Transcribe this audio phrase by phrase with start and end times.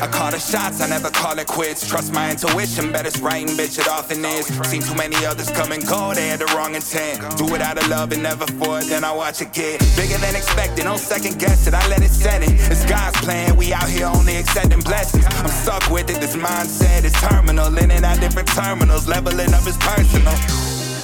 [0.00, 1.88] I call the shots, I never call it quits.
[1.88, 4.46] Trust my intuition, bet it's right and bitch, it often is.
[4.68, 7.18] Seen too many others come and go, they had the wrong intent.
[7.36, 10.18] Do it out of love and never for it, then I watch it get bigger
[10.18, 10.84] than expected.
[10.84, 12.50] No second guess it, I let it set it.
[12.70, 15.24] It's God's plan, we out here only accepting blessings.
[15.26, 17.76] I'm stuck with it, this mindset is terminal.
[17.76, 20.34] In and out different terminals, leveling up is personal.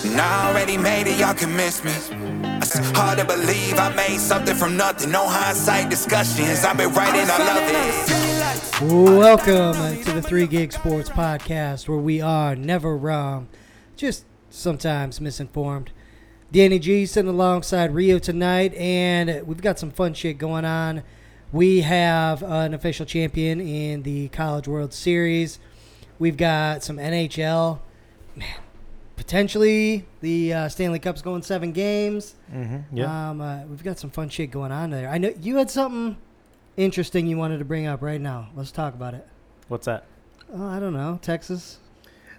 [0.04, 2.53] And I already made it, y'all can miss me.
[2.66, 5.10] Hard to believe I made something from nothing.
[5.10, 6.64] No hindsight discussions.
[6.64, 9.20] I've been writing, I love it.
[9.20, 13.48] Welcome to the Three Gig Sports Podcast, where we are never wrong,
[13.96, 15.92] just sometimes misinformed.
[16.52, 21.02] Danny G sitting alongside Rio tonight, and we've got some fun shit going on.
[21.52, 25.58] We have an official champion in the College World Series.
[26.18, 27.80] We've got some NHL.
[28.34, 28.48] Man,
[29.16, 32.34] potentially the uh, Stanley Cup's going seven games.
[32.52, 32.96] Mm-hmm.
[32.96, 33.30] Yeah.
[33.30, 35.08] Um, uh, we've got some fun shit going on there.
[35.08, 36.16] I know you had something
[36.76, 38.48] interesting you wanted to bring up right now.
[38.54, 39.26] Let's talk about it.
[39.68, 40.04] What's that?
[40.52, 41.18] Oh, I don't know.
[41.22, 41.78] Texas.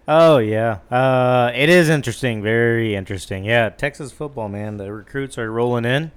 [0.07, 0.79] Oh yeah.
[0.91, 2.43] Uh, it is interesting.
[2.43, 3.43] Very interesting.
[3.43, 3.69] Yeah.
[3.69, 4.77] Texas football, man.
[4.77, 6.11] The recruits are rolling in,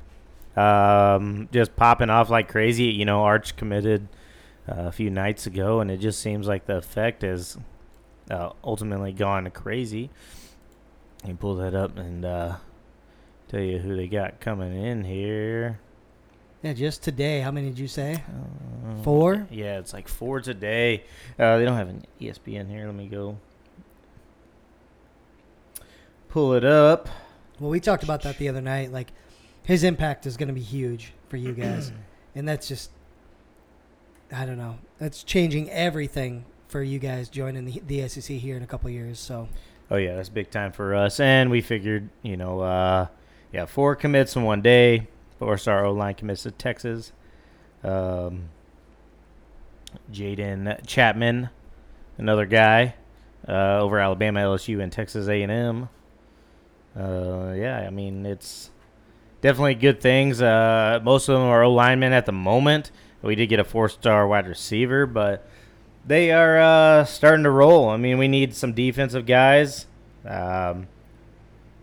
[0.57, 2.85] um, just popping off like crazy.
[2.85, 4.09] You know, Arch committed
[4.69, 7.57] uh, a few nights ago, and it just seems like the effect has
[8.31, 10.11] uh, ultimately gone crazy.
[11.27, 12.57] You pull that up and uh,
[13.49, 15.81] tell you who they got coming in here.
[16.63, 17.41] Yeah, just today.
[17.41, 18.15] How many did you say?
[18.15, 19.47] Uh, Four?
[19.51, 21.05] Yeah, it's like four today.
[21.39, 22.87] Uh, they don't have an ESPN here.
[22.87, 23.39] Let me go
[26.29, 27.09] pull it up.
[27.59, 28.93] Well, we talked about that the other night.
[28.93, 29.13] Like,
[29.65, 31.93] his impact is going to be huge for you guys,
[32.35, 32.91] and that's just,
[34.33, 34.79] I don't know.
[34.99, 39.19] That's changing everything for you guys joining the, the SEC here in a couple years.
[39.19, 39.49] So,
[39.91, 41.19] Oh yeah, that's big time for us.
[41.21, 43.07] And we figured, you know, uh,
[43.53, 45.09] yeah, four commits in one day.
[45.39, 47.13] Four star O line commits to Texas.
[47.83, 48.49] Um,
[50.13, 51.51] Jaden Chapman,
[52.19, 52.95] another guy
[53.49, 55.89] uh, over Alabama, LSU, and Texas A and M.
[56.97, 58.71] Uh, yeah, I mean it's
[59.41, 60.43] definitely good things.
[60.43, 62.91] Uh, most of them are O linemen at the moment.
[63.23, 65.49] We did get a four star wide receiver, but
[66.09, 67.91] they are uh, starting to roll.
[67.91, 69.87] I mean, we need some defensive guys.
[70.25, 70.89] Um,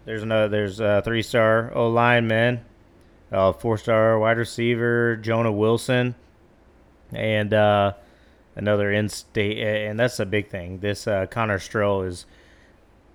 [0.06, 0.50] there's another.
[0.50, 2.66] There's a three star O lineman,
[3.32, 6.16] a four star wide receiver, Jonah Wilson,
[7.14, 7.94] and uh,
[8.56, 9.60] another in state.
[9.60, 10.80] And that's a big thing.
[10.80, 12.26] This uh, Connor Stroh is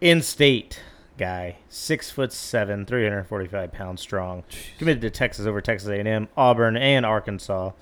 [0.01, 0.81] in state
[1.19, 4.45] guy, six foot seven, 345 pounds strong,
[4.79, 7.73] committed to Texas over Texas A&M, Auburn, and Arkansas.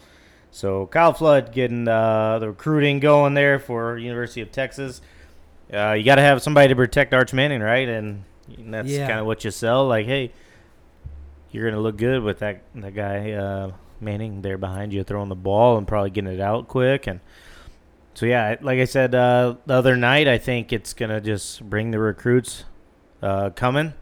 [0.51, 5.01] So Kyle Flood getting uh, the recruiting going there for University of Texas.
[5.73, 7.89] Uh, you got to have somebody to protect Arch Manning, right?
[7.89, 8.25] And,
[8.57, 9.07] and that's Yeah.
[9.07, 9.87] kind of what you sell.
[9.87, 10.33] Like, hey,
[11.51, 15.35] you're gonna look good with that that guy uh, Manning there behind you, throwing the
[15.35, 17.07] ball and probably getting it out quick.
[17.07, 17.21] And
[18.15, 21.91] so yeah, like I said uh, the other night, I think it's gonna just bring
[21.91, 22.65] the recruits
[23.23, 23.95] uh, coming.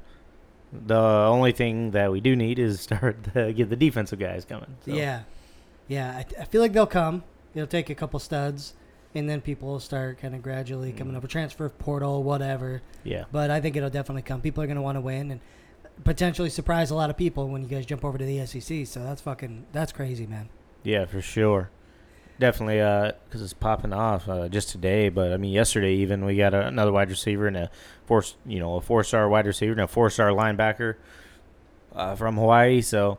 [0.72, 4.76] The only thing that we do need is start to get the defensive guys coming.
[4.84, 4.92] So.
[4.92, 5.22] yeah.
[5.88, 6.10] Yeah.
[6.16, 7.24] I, I feel like they'll come.
[7.54, 8.74] It'll take a couple studs,
[9.14, 11.26] and then people will start kind of gradually coming over.
[11.26, 12.82] Transfer portal, whatever.
[13.04, 13.24] yeah.
[13.32, 14.40] But I think it'll definitely come.
[14.40, 15.40] People are going to want to win and
[16.04, 18.86] potentially surprise a lot of people when you guys jump over to the SEC.
[18.86, 20.48] So that's fucking that's crazy, man.
[20.82, 21.70] Yeah, for sure.
[22.38, 22.76] Definitely,
[23.24, 25.08] because it's popping off uh, just today.
[25.08, 27.70] But I mean, yesterday even we got a, another wide receiver and a
[28.04, 30.96] four, you know, a four-star wide receiver and a four-star linebacker
[31.94, 32.82] uh, from Hawaii.
[32.82, 33.16] So,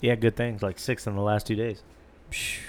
[0.00, 0.62] yeah, good things.
[0.62, 1.82] Like six in the last two days.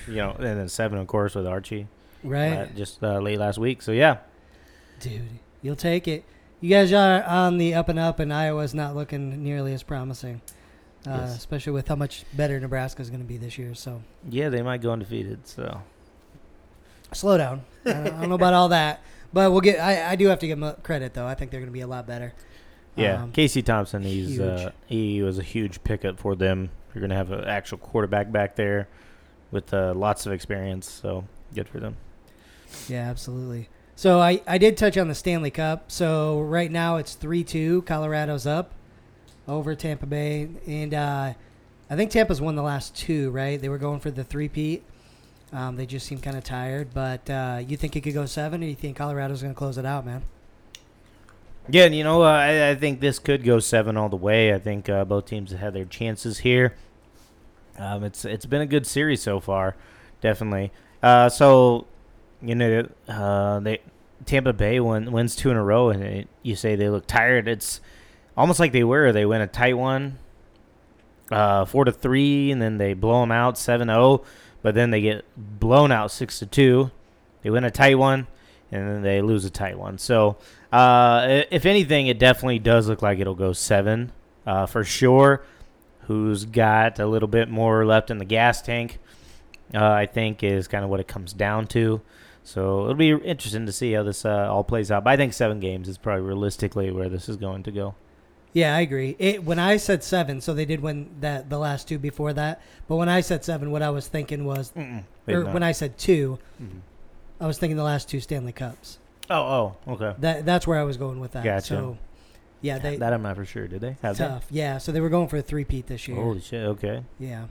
[0.07, 1.87] You know, and then seven, of course, with Archie
[2.23, 3.81] Right, uh, just uh, late last week.
[3.83, 4.17] So yeah,
[4.99, 5.21] dude,
[5.61, 6.23] you'll take it.
[6.59, 10.41] You guys are on the up and up, and Iowa's not looking nearly as promising,
[11.07, 11.37] uh, Yes.
[11.37, 13.73] especially with how much better Nebraska's going to be this year.
[13.75, 15.47] So yeah, they might go undefeated.
[15.47, 15.81] So
[17.11, 17.61] slow down.
[17.85, 19.01] I don't, know about all that,
[19.33, 19.79] but we'll get.
[19.79, 21.25] I, I do have to give them credit though.
[21.27, 22.33] I think they're going to be a lot better.
[22.95, 26.69] yeah, Um, Casey Thompson, he's uh, he was a huge pickup for them.
[26.93, 28.87] You're gonna have an actual quarterback back there
[29.51, 30.89] with uh, lots of experience.
[30.89, 31.97] So good for them.
[32.87, 33.69] Yeah, absolutely.
[33.95, 35.91] So I, I did touch on the Stanley Cup.
[35.91, 37.81] So right now it's three two.
[37.83, 38.71] Colorado's up
[39.47, 41.33] over Tampa Bay, and uh,
[41.89, 43.31] I think Tampa's won the last two.
[43.31, 43.61] Right?
[43.61, 44.83] They were going for the three peat.
[45.53, 46.93] Um, they just seem kind of tired.
[46.93, 49.77] But uh, you think it could go seven, or you think Colorado's going to close
[49.77, 50.23] it out, man?
[51.69, 54.53] Yeah, you know, uh, I, I think this could go seven all the way.
[54.53, 56.75] I think uh, both teams have had their chances here.
[57.77, 59.75] Um, it's it's been a good series so far,
[60.21, 60.71] definitely.
[61.01, 61.87] Uh, so,
[62.41, 63.79] you know, uh, they
[64.25, 67.47] Tampa Bay win, wins two in a row, and it, you say they look tired.
[67.47, 67.79] It's
[68.35, 69.11] almost like they were.
[69.11, 70.19] They win a tight one,
[71.31, 74.23] uh, four to three, and then they blow them out 7-0,
[74.61, 76.91] but then they get blown out six to two.
[77.41, 78.27] They win a tight one,
[78.71, 79.97] and then they lose a tight one.
[79.97, 80.37] So,
[80.71, 84.11] uh, if anything, it definitely does look like it'll go seven
[84.45, 85.43] uh, for sure.
[86.07, 88.99] Who's got a little bit more left in the gas tank?
[89.73, 92.01] Uh, I think is kind of what it comes down to.
[92.43, 95.03] So it'll be interesting to see how this uh, all plays out.
[95.03, 97.95] But I think seven games is probably realistically where this is going to go.
[98.53, 99.15] Yeah, I agree.
[99.17, 102.61] It, when I said seven, so they did win that the last two before that.
[102.89, 105.97] But when I said seven, what I was thinking was, Mm-mm, or when I said
[105.97, 106.81] 2 Mhm.
[107.39, 108.99] I was thinking the last two Stanley Cups.
[109.31, 111.43] Oh oh okay That that's where I was going with that.
[111.43, 111.67] Gotcha.
[111.67, 111.97] So,
[112.61, 113.67] yeah, they that I'm not for sure.
[113.67, 114.45] Did they have tough.
[114.51, 116.17] Yeah, so they were going for a three-peat this year.
[116.17, 116.63] Holy shit!
[116.63, 117.45] Okay, Yeah,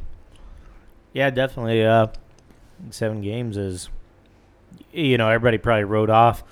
[1.12, 1.84] yeah, definitely.
[1.84, 2.08] Uh,
[2.90, 3.88] seven games is,
[4.92, 6.44] you know, everybody probably wrote off,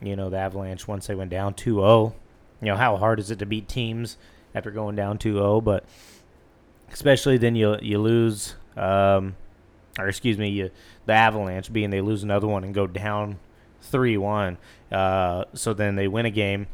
[0.00, 2.12] you know, the Avalanche once they went down 2-0.
[2.60, 4.16] You know, how hard is it to beat teams
[4.54, 5.62] after going down 2-0?
[5.62, 5.84] But
[6.92, 9.36] especially then you you lose, um,
[9.98, 10.70] or excuse me, you,
[11.06, 13.38] the Avalanche being they lose another one and go down
[13.90, 14.56] 3-1.
[14.90, 16.66] Uh, so then they win a game.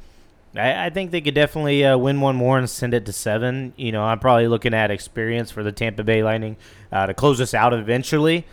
[0.55, 3.73] I, I think they could definitely uh, win one more and send it to seven.
[3.77, 6.57] You know, I'm probably looking at experience for the Tampa Bay Lightning
[6.91, 8.47] uh, to close this out eventually.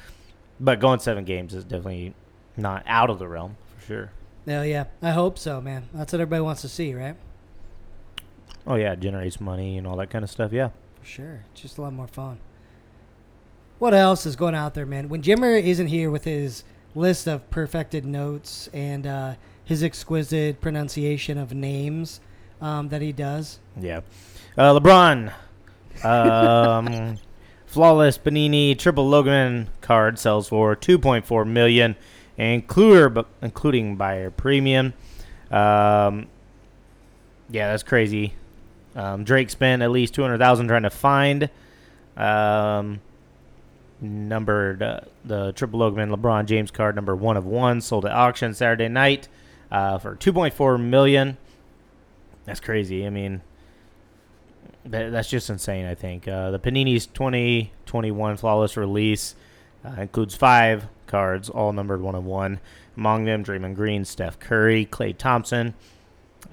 [0.59, 2.13] But going seven games is definitely
[2.57, 4.11] not out of the realm for sure.
[4.45, 4.85] hell yeah.
[5.01, 5.87] I hope so, man.
[5.93, 7.15] That's what everybody wants to see, right?
[8.67, 10.51] Oh yeah, it generates money and all that kind of stuff.
[10.51, 10.69] Yeah.
[11.01, 11.45] For sure.
[11.51, 12.39] It's just a lot more fun.
[13.79, 15.07] What else is going out there, man?
[15.07, 16.63] When Jimmer isn't here with his
[16.95, 22.19] list of perfected notes and uh, his exquisite pronunciation of names
[22.61, 24.01] um, that he does, Yeah.
[24.57, 25.31] Uh, LeBron,
[26.03, 27.17] um,
[27.65, 31.95] flawless Panini triple Logoman card sells for 2.4 million,
[32.37, 34.93] includer, including buyer premium.
[35.51, 36.27] Um,
[37.49, 38.33] yeah, that's crazy.
[38.95, 41.49] Um, Drake spent at least 200,000 trying to find
[42.17, 42.99] um,
[44.01, 48.53] numbered uh, the triple Logoman LeBron James card number one of one sold at auction
[48.53, 49.27] Saturday night
[49.71, 51.37] uh, for 2.4 million.
[52.45, 53.05] That's crazy.
[53.05, 53.41] I mean,
[54.85, 55.85] that, that's just insane.
[55.85, 59.35] I think uh, the Panini's 2021 flawless release
[59.85, 62.59] uh, includes five cards, all numbered one of one.
[62.97, 65.73] Among them, Draymond Green, Steph Curry, Klay Thompson,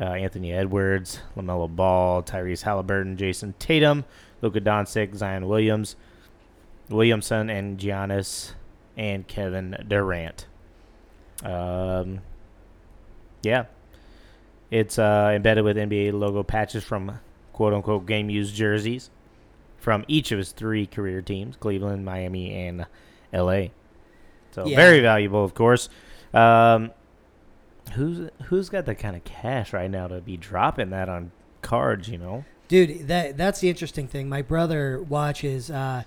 [0.00, 4.04] uh, Anthony Edwards, LaMelo Ball, Tyrese Halliburton, Jayson Tatum,
[4.42, 5.96] Luka Doncic, Zion Williams,
[6.88, 8.52] Williamson, and Giannis,
[8.96, 10.46] and Kevin Durant.
[11.44, 12.20] Um,
[13.42, 13.64] yeah,
[14.70, 17.18] it's uh, embedded with NBA logo patches from
[17.52, 19.10] quote unquote game used jerseys
[19.78, 22.86] from each of his three career teams Cleveland, Miami, and
[23.32, 23.66] LA.
[24.52, 24.76] So Yeah.
[24.76, 25.88] very valuable, of course.
[26.32, 26.90] Um,
[27.92, 31.30] who's who's got the kind of cash right now to be dropping that on
[31.62, 32.08] cards?
[32.08, 34.28] You know, dude, that that's the interesting thing.
[34.28, 36.02] My brother watches uh,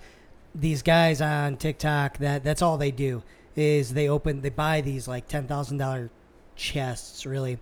[0.60, 2.18] these guys on TikTok.
[2.20, 3.24] That that's all they do
[3.56, 6.10] is they open they buy these like ten thousand dollar
[6.56, 7.58] chests really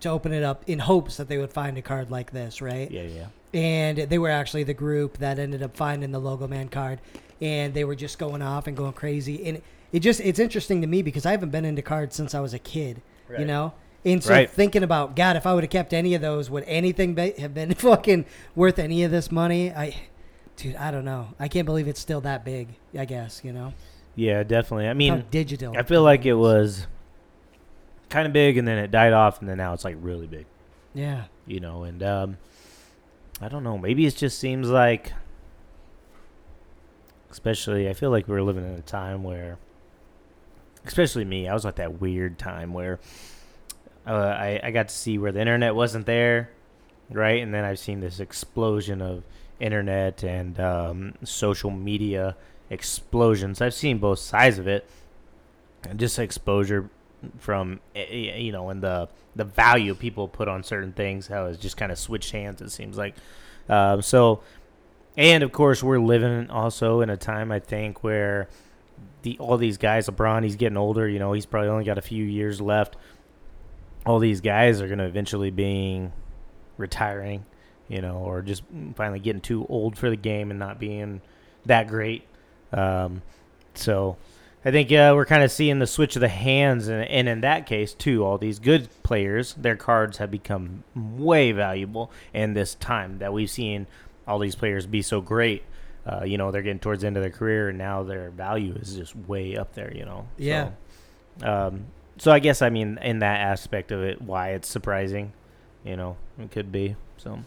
[0.00, 2.90] to open it up in hopes that they would find a card like this, right?
[2.90, 3.26] yeah, yeah.
[3.52, 7.00] and they were actually the group that ended up finding the Logoman card
[7.40, 9.60] and they were just going off and going crazy and
[9.92, 12.52] it just it's interesting to me because i haven't been into cards since i was
[12.54, 13.00] a kid
[13.40, 13.72] you know
[14.04, 14.50] and so Right.
[14.50, 17.54] thinking about god if i would have kept any of those would anything be, have
[17.54, 18.24] been fucking
[18.54, 19.94] worth any of this money i
[20.60, 22.68] dude i don't know i can't believe it's still that big
[22.98, 23.72] i guess you know
[24.16, 24.88] Yeah, definitely.
[24.88, 26.86] I mean, digital I feel like it was
[28.10, 30.46] kind of big, and then it died off, and then now it's like really big.
[30.94, 32.36] yeah you know, and um,
[33.40, 33.78] I don't know.
[33.78, 35.12] Maybe it just seems like,
[37.30, 39.58] especially, I feel like we're living in a time where,
[40.84, 42.98] especially me, I was at that weird time where
[44.06, 46.50] uh, I I got to see where the internet wasn't there,
[47.10, 49.24] right, and then I've seen this explosion of
[49.60, 52.36] internet and um, social media
[52.70, 53.60] explosions.
[53.60, 54.88] I've seen both sides of it,
[55.88, 56.90] and just exposure
[57.38, 61.58] from eh, you know and the the value people put on certain things how it's
[61.58, 63.14] just kind of switched hands it seems like.
[63.68, 64.40] Um, so
[65.16, 68.48] and of course we're living also in a time i think where
[69.22, 72.02] the all these guys lebron he's getting older you know he's probably only got a
[72.02, 72.96] few years left.
[74.06, 76.12] All these guys are going to eventually being
[76.78, 77.44] retiring
[77.90, 78.62] you know or just
[78.94, 81.20] finally getting too old for the game and not being
[81.66, 82.24] that great
[82.72, 83.20] um,
[83.74, 84.16] so
[84.64, 87.40] I think uh, we're kind of seeing the switch of the hands, and, and in
[87.40, 92.74] that case, too, all these good players, their cards have become way valuable in this
[92.74, 93.86] time that we've seen
[94.28, 95.62] all these players be so great.
[96.04, 98.74] Uh, you know, they're getting towards the end of their career, and now their value
[98.74, 99.92] is just way up there.
[99.96, 100.70] You know, Yeah.
[101.38, 101.86] So, um,
[102.18, 105.32] so I guess I mean in that aspect of it, why it's surprising,
[105.84, 106.96] you know, it could be.
[107.16, 107.38] So,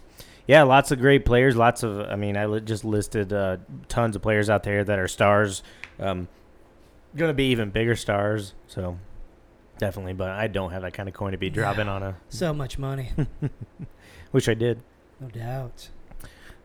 [0.48, 1.56] yeah, lots of great players.
[1.56, 3.58] Lots of, I mean, I li- just listed uh,
[3.88, 5.64] tons of players out there that are stars.
[6.00, 6.28] Um,
[7.16, 8.54] going to be even bigger stars.
[8.68, 8.98] So
[9.78, 12.16] definitely, but I don't have that kind of coin to be dropping on a.
[12.30, 13.12] So much money,
[14.32, 14.82] Wish I did.
[15.20, 15.90] no doubt.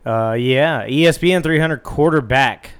[0.06, 2.70] Uh, yeah, ESPN 300 quarterback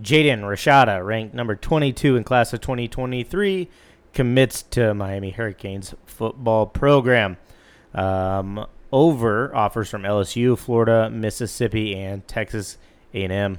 [0.00, 3.68] Jaden Rashada, ranked number 22 in class of 2023,
[4.14, 7.38] commits to Miami Hurricanes football program.
[7.92, 12.78] Um, over offers from LSU, Florida, Mississippi, and Texas
[13.14, 13.58] A&M.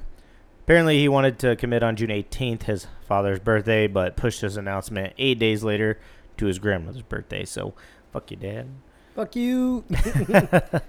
[0.64, 5.12] Apparently, he wanted to commit on June 18th, his father's birthday, but pushed his announcement
[5.18, 5.98] eight days later
[6.36, 7.44] to his grandmother's birthday.
[7.44, 7.74] So,
[8.12, 8.68] fuck you, dad.
[9.14, 9.84] Fuck you.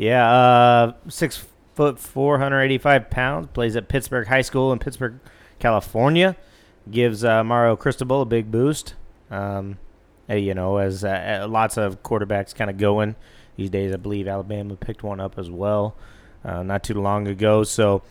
[0.00, 1.44] Yeah, uh, six
[1.74, 3.48] foot, 485 pounds.
[3.52, 5.20] Plays at Pittsburg High School in Pittsburg,
[5.58, 6.36] California.
[6.90, 8.94] Gives uh, Mario Cristobal a big boost.
[9.30, 9.76] Um,
[10.26, 13.14] you know, as uh, lots of quarterbacks kind of going
[13.60, 13.92] these days.
[13.92, 15.94] I believe Alabama picked one up as well
[16.44, 17.62] uh, not too long ago.
[17.62, 18.02] So,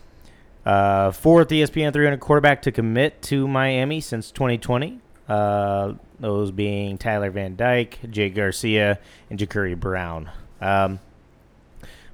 [0.64, 5.00] uh, fourth ESPN 300 quarterback to commit to Miami since 2020.
[5.28, 10.30] Uh, those being Tyler Van Dyke, Jay Garcia, and Jacurri Brown.
[10.60, 11.00] Um,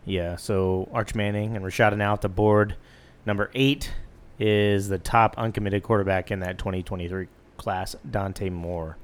[0.04, 2.76] yeah, so Arch Manning and Rashada now at the board.
[3.24, 3.92] Number eight
[4.38, 7.26] is the top uncommitted quarterback in that 2023
[7.56, 8.96] class, Dante Moore.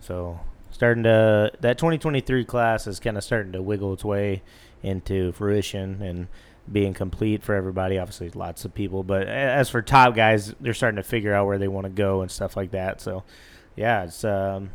[0.00, 0.38] So
[0.82, 4.42] starting to that 2023 class is kind of starting to wiggle its way
[4.82, 6.26] into fruition and
[6.72, 8.00] being complete for everybody.
[8.00, 11.56] Obviously, lots of people, but as for top guys, they're starting to figure out where
[11.56, 13.00] they want to go and stuff like that.
[13.00, 13.22] So,
[13.76, 14.70] yeah, it's um,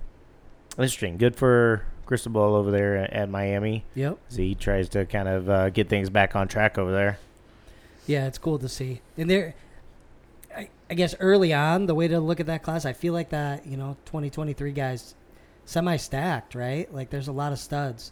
[0.77, 1.17] interesting.
[1.17, 3.83] Good for Cristobal over there at, Miami.
[3.93, 4.17] Yep.
[4.29, 7.19] as he tries to kind of uh, get things back on track over there.
[8.05, 9.01] Yeah, it's cool to see.
[9.17, 9.55] And there,
[10.55, 13.31] I, I guess early on, the way to look at that class, I feel like
[13.31, 15.13] that, you know, 2023 guys
[15.67, 16.91] semi stacked, right?
[16.93, 18.11] Like there's a lot of studs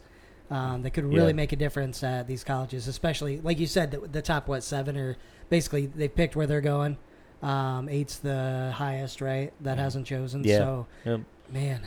[0.50, 1.32] um, that could really Yeah.
[1.32, 4.96] make a difference at these colleges, especially, like you said, the, the top, what, seven
[4.96, 5.16] or
[5.48, 6.96] basically they picked where they're going.
[7.42, 9.52] Um, eight's the highest, right?
[9.62, 10.44] That hasn't chosen.
[10.44, 10.58] Yeah.
[10.58, 11.20] So, Yep.
[11.50, 11.80] man,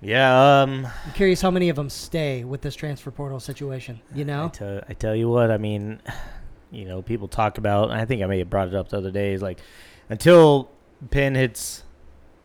[0.00, 4.22] Yeah, um, I'm curious how many of them stay with this transfer portal situation, you
[4.22, 4.48] I know?
[4.52, 6.00] tell, I tell you what, I mean,
[6.70, 8.98] you know, people talk about, and I think I may have brought it up the
[8.98, 9.58] other day, is like
[10.08, 10.70] until
[11.10, 11.82] Penn hits,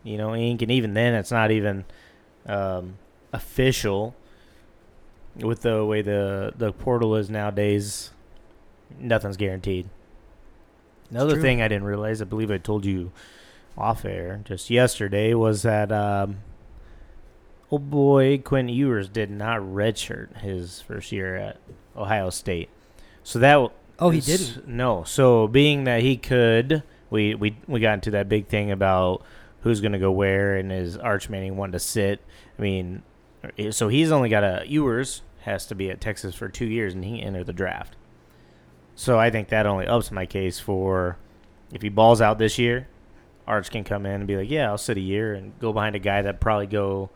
[0.04, 1.84] you know, ink, and even then it's not even
[2.46, 2.98] um,
[3.32, 4.14] official
[5.36, 8.12] with the way the, the portal is nowadays,
[8.98, 9.88] nothing's guaranteed.
[11.10, 13.10] Another thing I didn't realize, I believe I told you
[13.76, 16.38] off air just yesterday, was that um,
[17.70, 21.58] oh boy, Quinn Ewers did not redshirt his first year at
[21.96, 22.68] Ohio State.
[23.22, 24.66] So that Oh, he didn't.
[24.66, 25.04] No.
[25.04, 29.22] So being that he could, we we we got into that big thing about
[29.64, 32.20] who's going to go where and is Arch Manning wanting to sit.
[32.58, 33.02] I mean,
[33.58, 36.94] eh, so he's only got a Ewers has to be at Texas for two years
[36.94, 37.96] and he entered the draft.
[38.94, 41.16] So I think that only ups my case for
[41.72, 42.88] if he balls out this year,
[43.46, 45.96] Arch can come in and be like, yeah, I'll sit a year and go behind
[45.96, 47.10] a guy that probably go,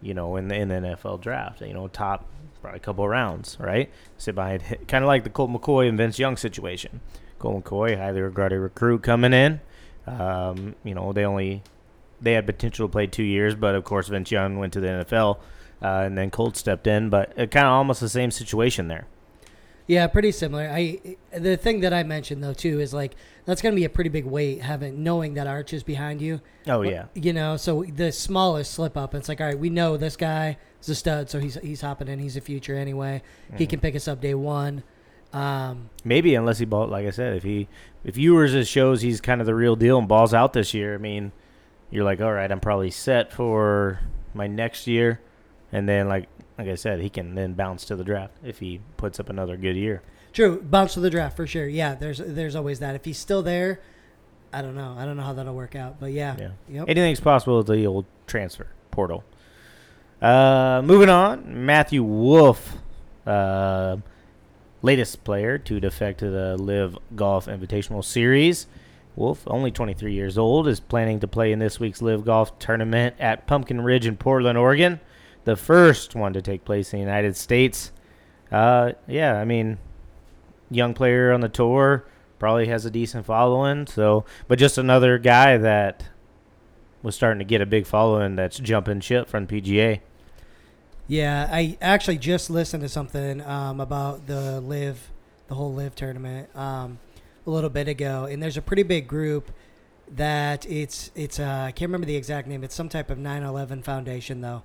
[0.00, 2.26] you know, in the in the NFL draft, you know, top
[2.62, 3.90] probably a couple rounds, right?
[4.16, 7.00] Sit behind, kind of like the Colt McCoy and Vince Young situation.
[7.38, 9.60] Colt McCoy, highly regarded recruit coming in.
[10.06, 11.62] Um, you know, they only
[12.20, 14.88] they had potential to play two years, but of course Vince Young went to the
[14.88, 15.38] NFL,
[15.82, 17.08] uh, and then Colt stepped in.
[17.10, 19.06] But kind of almost the same situation there.
[19.86, 20.70] Yeah, pretty similar.
[20.72, 23.88] I the thing that I mentioned though too is like that's going to be a
[23.90, 26.40] pretty big weight having knowing that Arch is behind you.
[26.68, 29.96] Oh yeah, You know, so the smallest slip up, it's like all right, we know
[29.96, 32.20] this guy is a stud, so he's he's hopping in.
[32.20, 33.20] He's a future anyway.
[33.56, 33.70] He Mm-hmm.
[33.70, 34.84] can pick us up day one.
[35.32, 37.66] Um, maybe unless he ball like I said, if he
[38.04, 40.94] if Ewers just shows he's kind of the real deal and balls out this year,
[40.94, 41.32] I mean,
[41.90, 44.00] you're like, all right, I'm probably set for
[44.34, 45.20] my next year,
[45.72, 46.28] and then like
[46.58, 49.56] like I said, he can then bounce to the draft if he puts up another
[49.56, 50.02] good year.
[50.32, 51.66] true, bounce to the draft for sure.
[51.66, 52.94] Yeah, there's there's always that.
[52.94, 53.80] If he's still there,
[54.52, 54.94] I don't know.
[54.98, 56.50] I don't know how that'll work out, but yeah, Yeah.
[56.68, 56.84] yep.
[56.88, 59.24] Anything's possible with the old transfer portal.
[60.20, 62.76] Uh, moving on, Matthew Wolff,
[63.26, 63.96] uh,
[64.82, 68.66] latest player to defect to the LIV Golf Invitational Series.
[69.16, 73.16] Wolff, only 23 years old, is planning to play in this week's LIV Golf tournament
[73.18, 75.00] at Pumpkin Ridge in Portland, Oregon,
[75.44, 77.92] the first one to take place in the United States.
[78.50, 79.78] Uh, yeah, I mean,
[80.70, 82.06] young player on the tour,
[82.38, 83.86] probably has a decent following.
[83.86, 86.06] So, but just another guy that
[87.02, 90.00] was starting to get a big following that's jumping ship from PGA.
[91.06, 95.10] Yeah, I actually just listened to something um, about the live,
[95.48, 96.98] the whole live tournament um,
[97.50, 99.50] a little bit ago, and there's a pretty big group
[100.16, 102.64] that it's it's uh, I can't remember the exact name.
[102.64, 104.62] It's some type of 9/11 foundation though.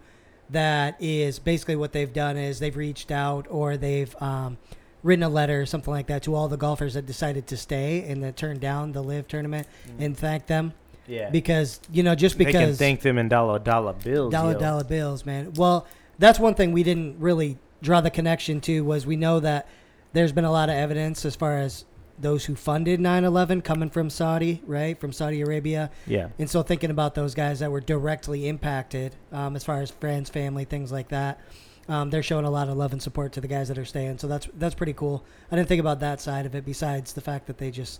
[0.50, 4.58] that is basically what they've done is they've reached out or they've um,
[5.02, 8.04] written a letter or something like that to all the golfers that decided to stay
[8.08, 9.68] and that turned down the live tournament
[10.00, 10.74] and thank them
[11.08, 11.30] Yeah.
[11.32, 14.32] because you know just they can because thank them in dollar dollar bills.
[14.32, 14.60] dollar yo.
[14.60, 15.54] dollar bills, man.
[15.56, 15.88] Well,
[16.20, 19.68] that's one thing we didn't really draw the connection to was we know that
[20.14, 21.86] there's been a lot of evidence as far as
[22.18, 26.30] those who funded 9/11 coming from Saudi, right, from Saudi Arabia, Yeah.
[26.40, 30.30] and so thinking about those guys that were directly impacted, um, as far as friends,
[30.30, 31.40] family, things like that.
[31.88, 34.18] Um, they're showing a lot of love and support to the guys that are staying,
[34.18, 35.24] so that's that's pretty cool.
[35.52, 38.00] I didn't think about that side of it, besides the fact that they just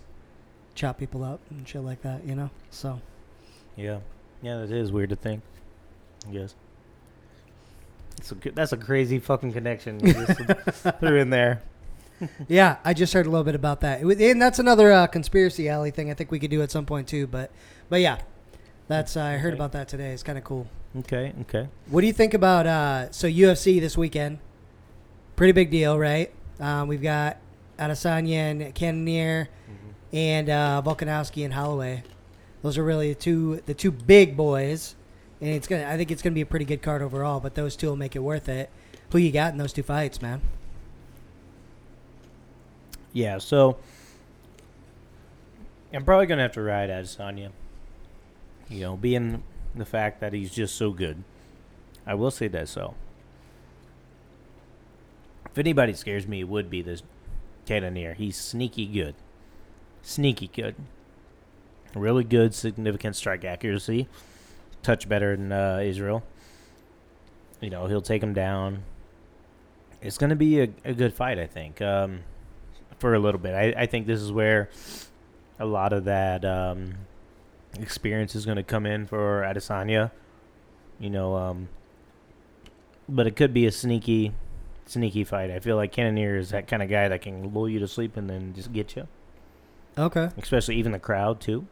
[0.74, 2.50] chop people up and shit like that, you know.
[2.70, 3.00] So
[3.76, 3.98] Yeah.
[4.42, 5.42] Yeah, that is weird to think.
[6.28, 6.54] I guess.
[8.18, 10.40] It's a, that's a crazy fucking connection you just
[11.00, 11.62] threw in there.
[12.48, 15.06] Yeah, I just heard a little bit about that, It was- and that's another uh,
[15.06, 16.10] conspiracy alley thing.
[16.10, 17.26] I think we could do at some point too.
[17.26, 17.50] But,
[17.88, 18.18] but yeah,
[18.88, 20.12] that's uh, I heard about that today.
[20.12, 20.66] It's kind of cool.
[21.00, 21.32] Okay.
[21.42, 21.68] Okay.
[21.90, 24.38] What do you think about uh, so UFC this weekend?
[25.36, 26.32] Pretty big deal, right?
[26.58, 27.36] Um, we've got
[27.78, 29.50] Adesanya and Cannonier,
[30.12, 32.02] and uh, Volkanovski and Holloway.
[32.62, 34.94] Those are really the two the two big boys,
[35.42, 35.84] and it's gonna.
[35.86, 37.40] I think it's gonna be a pretty good card overall.
[37.40, 38.70] But those two will make it worth it.
[39.10, 40.40] Who you got in those two fights, man?
[43.16, 43.38] Yeah.
[43.38, 43.78] So
[45.90, 47.50] I'm probably gonna have to ride Adesanya.
[48.68, 49.42] You know, being
[49.74, 51.24] the fact that he's just so good,
[52.06, 52.68] I will say that.
[52.68, 52.94] So,
[55.46, 57.02] if anybody scares me, it would be this
[57.64, 58.12] Cannonier.
[58.12, 59.14] He's sneaky good,
[60.02, 60.74] sneaky good,
[61.94, 64.08] really good, significant strike accuracy,
[64.82, 66.22] touch better than uh, Israel.
[67.62, 68.82] You know, he'll take him down.
[70.02, 71.80] It's to be a, a good fight, I think.
[71.80, 72.20] Um,
[72.98, 73.54] for a little bit.
[73.54, 74.68] I, I think this is where
[75.58, 76.94] a lot of that um,
[77.80, 80.10] experience is going to come in for Adesanya.
[80.98, 81.68] You know, um,
[83.08, 84.32] but it could be a sneaky,
[84.86, 85.50] sneaky fight.
[85.50, 88.16] I feel like Cannonier is that kind of guy that can lull you to sleep
[88.16, 89.06] and then just get you,
[89.98, 90.30] Okay.
[90.38, 91.66] especially even the crowd too.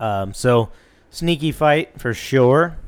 [0.00, 0.70] Um, so
[1.10, 2.78] sneaky fight for sure.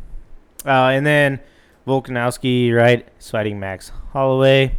[0.64, 1.40] Uh, and then
[1.86, 4.78] Volkanovski, right, is fighting Max Holloway.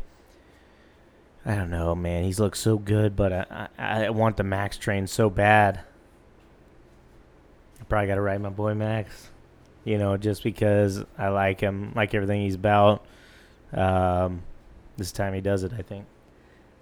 [1.50, 2.26] I don't know, man.
[2.26, 5.80] He's looked so good, but I, I, I want the Max train so bad.
[7.82, 9.32] I probably got to ride my boy Max,
[9.84, 13.04] you know, just because I like him, like everything he's about.
[13.74, 14.44] Um,
[14.96, 16.06] this time he does it, I think.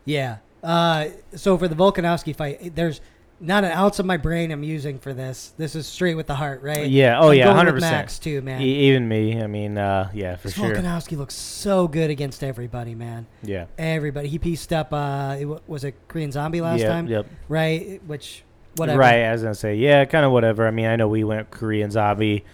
[0.03, 0.39] Yeah.
[0.61, 2.99] Uh, so for the Volkanovski fight, there's
[3.39, 5.53] not an ounce of my brain I'm using for this.
[5.57, 6.87] This is straight with the heart, right?
[6.87, 7.19] Yeah.
[7.19, 7.53] Oh I'm yeah.
[7.53, 8.23] Hundred Max percent.
[8.23, 8.61] too, man.
[8.61, 9.41] E- even me.
[9.41, 10.73] I mean, uh, yeah, for This sure.
[10.73, 13.27] Volkanovski looks so good against everybody, man.
[13.43, 13.65] Yeah.
[13.77, 14.27] Everybody.
[14.27, 14.91] He pieced up.
[14.91, 17.07] Uh, it, wa- was it Korean Zombie last yep, time?
[17.07, 17.27] Yep.
[17.47, 18.01] Right.
[18.07, 18.43] Which
[18.75, 18.99] whatever.
[18.99, 20.67] Right, I was gonna say, yeah, kind of whatever.
[20.67, 22.45] I mean, I know we went Korean zombie,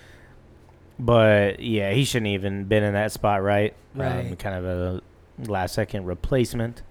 [0.99, 3.73] but yeah, he shouldn't even been in that spot, right?
[3.95, 4.39] Um, Right.
[4.39, 5.01] kind of a
[5.49, 6.81] last second replacement.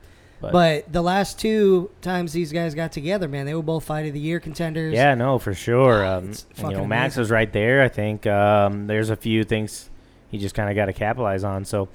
[0.43, 4.07] But, But the last two times these guys got together, man, they were both fight
[4.07, 4.93] of the year contenders.
[4.93, 6.05] yeah, no, for sure.
[6.05, 7.81] Um, It's you know, fucking Max was right there.
[7.83, 9.89] I think um, there's a few things
[10.31, 11.65] he just kind of got to capitalize on.
[11.65, 11.89] So,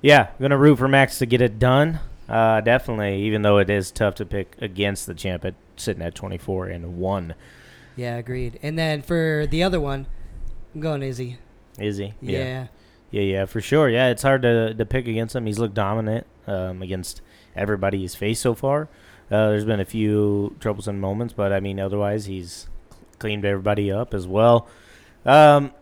[0.00, 1.98] yeah, gonna root for Max to get it done.
[2.28, 6.14] Uh, definitely, even though it is tough to pick against the champ at sitting at
[6.14, 7.34] 24 and one.
[7.96, 8.58] Yeah, agreed.
[8.62, 10.06] And then for the other one,
[10.74, 11.38] I'm going Izzy.
[11.78, 12.14] Is he?
[12.20, 12.68] Yeah.
[13.10, 13.90] Yeah, yeah, for sure.
[13.90, 15.46] Yeah, it's hard to to pick against him.
[15.46, 17.20] He's looked dominant um, against
[17.56, 18.88] everybody he's faced so far.
[19.30, 22.68] Uh, there's been a few troublesome moments, but I mean, otherwise he's
[23.18, 24.66] cleaned everybody up as well.
[25.24, 25.72] Um,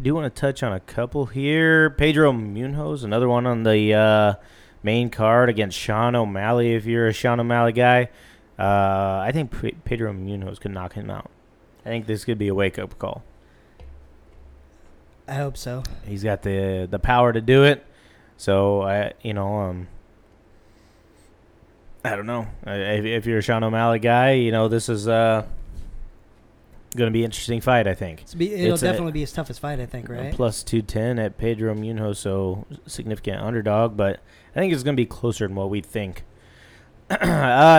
[0.00, 1.90] do want to touch on a couple here.
[1.90, 4.34] Pedro Munhoz, another one on the uh,
[4.82, 6.74] main card against Sean O'Malley.
[6.74, 8.10] If you're a Sean O'Malley guy,
[8.58, 11.30] uh, I think Pe- Pedro Munhoz could knock him out.
[11.84, 13.22] I think this could be a wake up call.
[15.26, 15.82] I hope so.
[16.06, 17.84] He's got the the power to do it.
[18.36, 19.88] So I, you know, um,
[22.04, 22.46] I don't know.
[22.66, 25.44] If, if you're a Sean O'Malley guy, you know this is uh
[26.96, 27.86] going to be an interesting fight.
[27.86, 28.24] I think.
[28.36, 30.32] Be, it'll It's a- definitely be his toughest fight, I think, right?
[30.32, 34.20] Plus two ten at Pedro Munhoz, so significant underdog, but
[34.54, 36.24] I think it's going to be closer than what we think.
[37.10, 37.16] uh,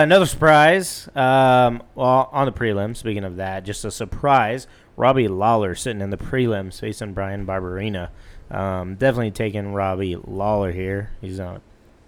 [0.02, 1.08] another surprise.
[1.14, 2.96] Um, well, on the prelims.
[2.98, 4.66] Speaking of that, just a surprise.
[4.96, 8.10] Robbie Lawler sitting in the prelims facing Bryan Barberena.
[8.50, 11.10] Um, definitely taking Robbie Lawler here.
[11.20, 11.60] He's on,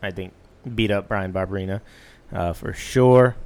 [0.02, 0.32] I think,
[0.74, 1.80] beat up Bryan Barberena
[2.32, 3.36] uh, for sure.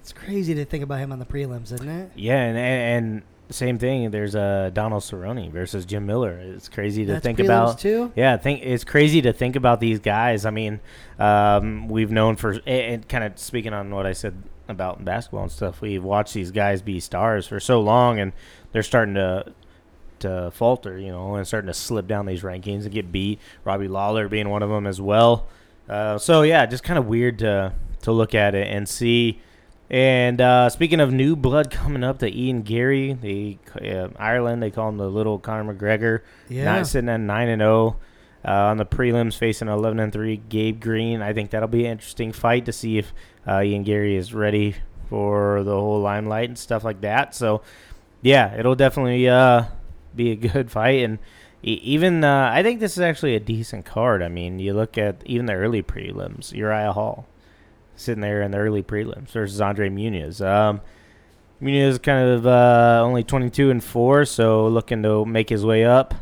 [0.00, 2.12] It's crazy to think about him on the prelims, isn't it?
[2.14, 4.10] Yeah, and and, and same thing.
[4.10, 6.38] There's uh, Donald Cerrone versus Jim Miller.
[6.38, 7.78] It's crazy to That's think about.
[7.78, 8.12] too.
[8.16, 10.44] Yeah, think it's crazy to think about these guys.
[10.46, 10.80] I mean,
[11.18, 14.34] um, we've known for and- and kind of speaking on what I said
[14.68, 15.80] about basketball and stuff.
[15.80, 18.32] We've watched these guys be stars for so long, and
[18.72, 19.52] they're starting to
[20.20, 23.38] to falter, you know, and starting to slip down these rankings and get beat.
[23.64, 25.46] Robbie Lawler being one of them as well.
[25.88, 27.72] Uh, so yeah, just kind of weird to
[28.02, 29.40] to look at it and see.
[29.88, 34.70] And uh, speaking of new blood coming up, the Ian Garry, the uh, Ireland, they
[34.70, 36.22] call him the little Conor McGregor.
[36.48, 36.64] Yeah.
[36.64, 37.98] Not sitting at nine and zero
[38.44, 41.22] uh, on the prelims, facing eleven and three Gabe Green.
[41.22, 43.12] I think that'll be an interesting fight to see if
[43.46, 44.74] uh, Ian Garry is ready
[45.08, 47.32] for the whole limelight and stuff like that.
[47.32, 47.62] So,
[48.22, 49.64] yeah, it'll definitely uh,
[50.16, 51.04] be a good fight.
[51.04, 51.20] And
[51.72, 54.22] even uh, I think this is actually a decent card.
[54.22, 57.26] I mean, you look at even the early prelims, Uriah Hall
[57.96, 60.44] sitting there in the early prelims versus Andre Muniz.
[60.44, 60.80] Um,
[61.60, 66.14] Muniz kind of uh, only 22 and 4, so looking to make his way up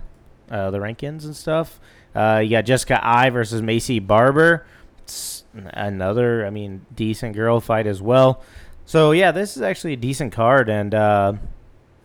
[0.50, 1.80] uh, the rankings and stuff.
[2.14, 4.64] Uh, you got Jessica Eye versus Maycee Barber.
[5.02, 8.42] It's another, I mean, decent girl fight as well.
[8.86, 11.32] So, yeah, this is actually a decent card, and uh,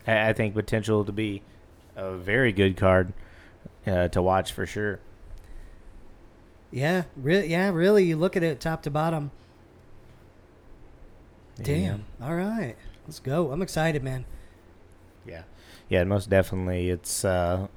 [0.08, 1.44] I, I think potential to be
[1.96, 3.14] a very good card
[3.90, 5.00] uh, to watch for sure.
[6.72, 7.48] Yeah, really.
[7.48, 8.06] Yeah, really.
[8.06, 9.32] You look at it top to bottom.
[11.62, 12.06] Damn.
[12.22, 12.76] All right,
[13.06, 13.52] let's go.
[13.52, 14.26] I'm excited, man.
[15.26, 15.44] Yeah,
[15.90, 16.90] yeah, most definitely.
[16.90, 17.68] It's uh,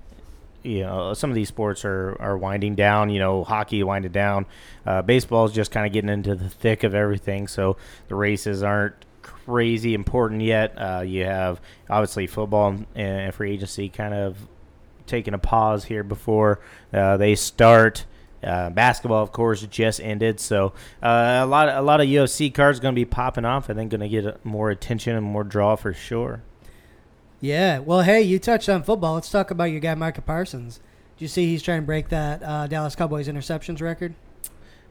[0.62, 3.10] you know some of these sports are are winding down.
[3.10, 4.46] You know, hockey winding down.
[4.86, 7.48] Uh, baseball is just kind of getting into the thick of everything.
[7.48, 7.76] So
[8.08, 10.74] the races aren't crazy important yet.
[10.76, 14.36] Uh, you have obviously football and free agency kind of
[15.12, 16.58] taking a pause here before
[16.92, 18.06] uh, they start.
[18.42, 22.80] Uh, basketball, of course, just ended, so uh, a lot, a lot of UFC cards
[22.80, 23.70] going to be popping off.
[23.70, 26.42] I think going to get more attention and more draw for sure.
[27.40, 27.78] Yeah.
[27.78, 29.14] Well, hey, you touched on football.
[29.14, 30.80] Let's talk about your guy, Micah Parsons.
[31.16, 34.14] Do you see he's trying to break that uh, Dallas Cowboys interceptions record?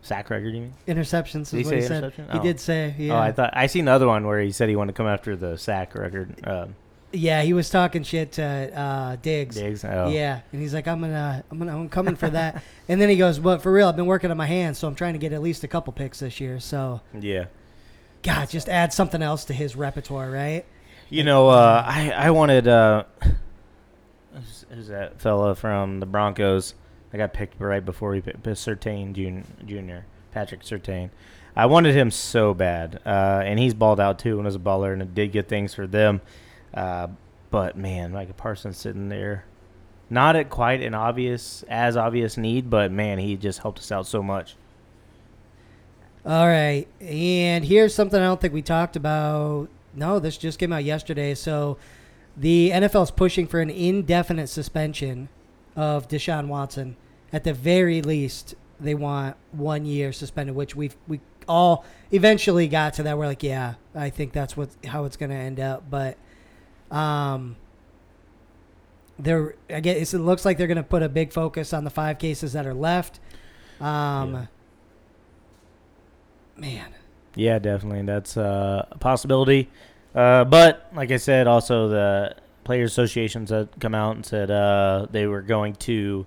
[0.01, 0.73] Sack record, you mean?
[0.87, 2.13] Interceptions is Did he what he said.
[2.13, 2.41] He Oh.
[2.41, 3.15] did say, yeah.
[3.15, 5.07] Oh, I thought I seen the other one where he said he wanted to come
[5.07, 6.35] after the sack record.
[6.47, 6.75] Um,
[7.13, 9.55] yeah, he was talking shit to uh, Diggs.
[9.55, 9.83] Diggs.
[9.83, 10.09] Oh.
[10.09, 12.63] Yeah, and he's like, I'm gonna, I'm gonna, I'm coming for that.
[12.87, 14.95] and then he goes, but for real, I've been working on my hands, so I'm
[14.95, 16.59] trying to get at least a couple picks this year.
[16.59, 17.45] So, Yeah.
[18.23, 20.63] God, just add something else to his repertoire, right?
[21.09, 23.03] You know, uh, I I wanted uh,
[24.33, 26.73] who's, who's that fella from the Broncos?
[27.13, 31.09] I got picked right before he picked Surtain Jun- Junior, Patrick Surtain.
[31.55, 34.93] I wanted him so bad, uh, and he's balled out too and was a baller
[34.93, 36.21] and did good things for them.
[36.73, 37.07] Uh,
[37.49, 39.45] but man, Micah Parsons sitting there,
[40.09, 44.07] not at quite an obvious as obvious need, but man, he just helped us out
[44.07, 44.55] so much.
[46.25, 49.69] All right, and here's something I don't think we talked about.
[49.93, 51.33] No, this just came out yesterday.
[51.33, 51.77] So,
[52.37, 55.29] the NFL is pushing for an indefinite suspension
[55.75, 56.95] of Deshaun Watson.
[57.33, 62.93] At the very least, they want one year suspended, which we we all eventually got
[62.95, 63.17] to that.
[63.17, 65.89] We're like, yeah, I think that's what how it's going to end up.
[65.89, 66.17] But,
[66.91, 67.55] um,
[69.17, 71.89] there, I guess it looks like they're going to put a big focus on the
[71.89, 73.19] five cases that are left.
[73.79, 74.45] Um, Yeah.
[76.57, 76.93] man.
[77.35, 78.01] Yeah, definitely.
[78.03, 79.69] That's uh, a possibility.
[80.13, 85.07] Uh, but like I said, also the players associations had come out and said uh,
[85.09, 86.25] they were going to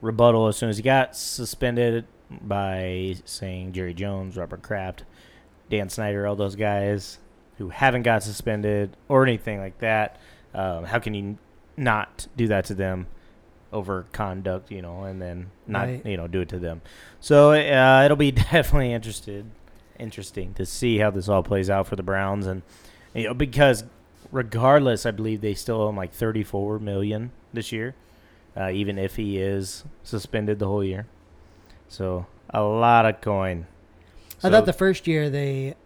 [0.00, 5.04] rebuttal as soon as he got suspended by saying Jerry Jones, Robert Kraft,
[5.70, 7.18] Dan Snyder, all those guys
[7.62, 10.18] who haven't got suspended or anything like that.
[10.52, 11.38] Um, how can you
[11.76, 13.06] not do that to them
[13.72, 16.04] over conduct, you know, and then not, Right.
[16.04, 16.82] you know, do it to them?
[17.20, 19.46] So uh, it'll be definitely interested,
[19.96, 22.62] interesting to see how this all plays out for the Browns, and
[23.14, 23.84] you know, because
[24.32, 27.94] regardless, I believe they still him like 34 million this year,
[28.56, 31.06] uh, even if he is suspended the whole year.
[31.88, 33.68] So a lot of coin.
[34.42, 35.76] I thought the first year they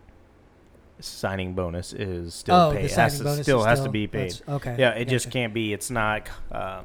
[1.01, 2.79] signing bonus is still oh paid.
[2.79, 4.41] the has signing to- bonus still has still, to be paid.
[4.49, 5.73] Okay, Yeah, it just can't be.
[5.73, 6.85] It's not um,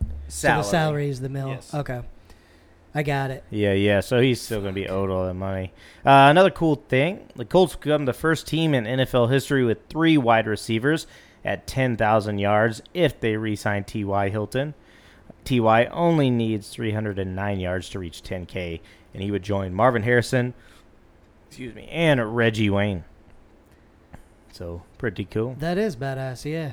[0.00, 0.30] So the
[0.62, 0.64] salary.
[0.64, 1.48] salary is the mill.
[1.48, 1.72] Yes.
[1.74, 2.00] Okay,
[2.94, 3.44] I got it.
[3.50, 4.00] Yeah, yeah.
[4.00, 5.72] So he's still going to be owed all that money.
[6.04, 10.16] Uh, another cool thing: the Colts become the first team in NFL history with three
[10.16, 11.06] wide receivers
[11.44, 14.28] at 10,000 yards if they re-sign T.Y.
[14.28, 14.74] Hilton.
[15.44, 18.80] Ty only needs 309 yards to reach 10K,
[19.14, 20.52] and he would join Marvin Harrison,
[21.46, 23.04] excuse me, and Reggie Wayne.
[24.52, 25.56] So pretty cool.
[25.58, 26.44] That is badass.
[26.44, 26.72] Yeah.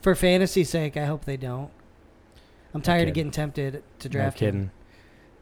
[0.00, 1.70] For fantasy sake, I hope they don't.
[2.74, 4.60] I'm tired of getting tempted to No draft kidding.
[4.62, 4.70] him.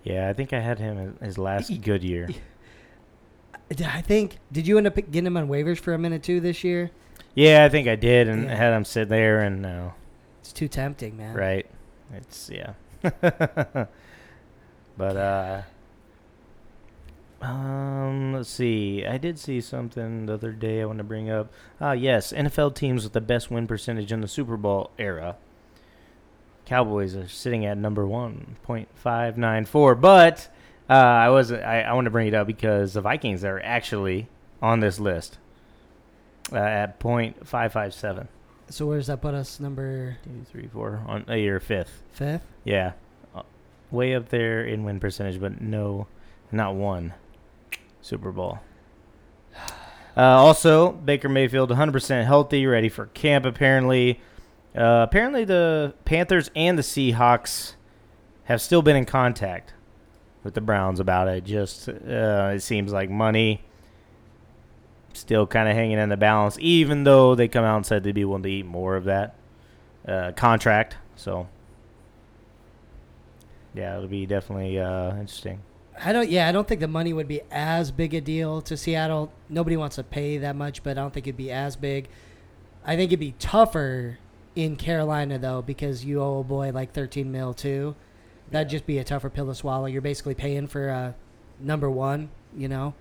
[0.04, 2.28] Yeah, I think I had him his last good year.
[3.84, 4.38] I think.
[4.50, 6.90] Did you end up getting him on waivers for a minute too this year?
[7.34, 8.56] Yeah, I think I did, and Yeah.
[8.56, 9.94] had him sit there, and no,
[10.40, 11.34] It's too tempting, man.
[11.36, 11.66] right?
[12.12, 12.72] It's yeah.
[14.96, 15.62] but uh,
[17.40, 19.04] Um, let's see.
[19.06, 21.50] I did see something the other day I want to bring up.
[21.80, 25.36] Ah, yes, NFL teams with the best win percentage in the Super Bowl era.
[26.66, 30.48] Cowboys are sitting at number one point five nine four, but
[30.88, 34.28] uh, I was I, I want to bring it up because the Vikings are actually
[34.62, 35.38] on this list
[36.52, 38.28] uh, at point five five seven.
[38.68, 39.58] So where does that put us?
[39.58, 42.02] Number Two, three, four on uh, your fifth.
[42.12, 42.46] fifth.
[42.62, 42.92] Yeah,
[43.34, 43.42] uh,
[43.90, 46.06] way up there in win percentage, but no,
[46.52, 47.14] not one
[48.02, 48.60] Super Bowl.
[50.16, 53.44] Uh, also, Baker Mayfield 100% healthy, ready for camp.
[53.44, 54.20] Apparently,
[54.76, 57.74] uh, apparently the Panthers and the Seahawks
[58.44, 59.74] have still been in contact
[60.42, 61.44] with the Browns about it.
[61.44, 63.62] Just uh, it seems like money
[65.12, 68.14] still kind of hanging in the balance, even though they come out and said they'd
[68.14, 69.36] be willing to eat more of that
[70.06, 70.96] uh, contract.
[71.16, 71.48] So,
[73.74, 75.60] yeah, it'll be definitely uh, interesting.
[76.02, 76.28] I don't.
[76.30, 79.32] Yeah, I don't think the money would be as big a deal to Seattle.
[79.48, 82.08] Nobody wants to pay that much, but I don't think it'd be as big.
[82.84, 84.18] I think it'd be tougher
[84.56, 87.94] in Carolina though, because you owe a boy like thirteen mil too.
[88.50, 89.86] That'd just be a tougher pill to swallow.
[89.86, 91.12] You're basically paying for uh,
[91.60, 92.30] number one.
[92.56, 92.94] You know,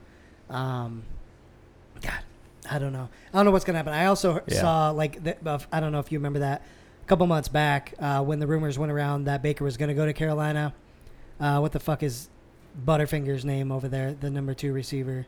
[0.49, 1.03] um,
[2.01, 2.19] God,
[2.69, 3.07] I don't know.
[3.33, 3.93] I don't know what's gonna happen.
[3.93, 4.61] I also Yeah.
[4.61, 6.61] saw like the, I don't know if you remember that
[7.03, 10.05] a couple months back uh, when the rumors went around that Baker was gonna go
[10.05, 10.73] to Carolina.
[11.39, 12.29] Uh, what the fuck is
[12.85, 14.13] Butterfinger's name over there?
[14.13, 15.25] The number two receiver,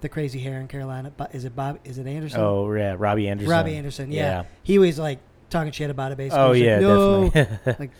[0.00, 1.12] the crazy hair in Carolina.
[1.16, 1.78] But is it Bob?
[1.84, 2.40] Is it Anderson?
[2.40, 3.50] Oh yeah, Robbie Anderson.
[3.50, 4.10] Robbie Anderson.
[4.12, 4.44] Yeah.
[4.62, 5.18] he was like
[5.50, 6.18] talking shit about it.
[6.18, 6.38] Basically.
[6.40, 7.74] Oh like, yeah, no, definitely.
[7.86, 7.90] like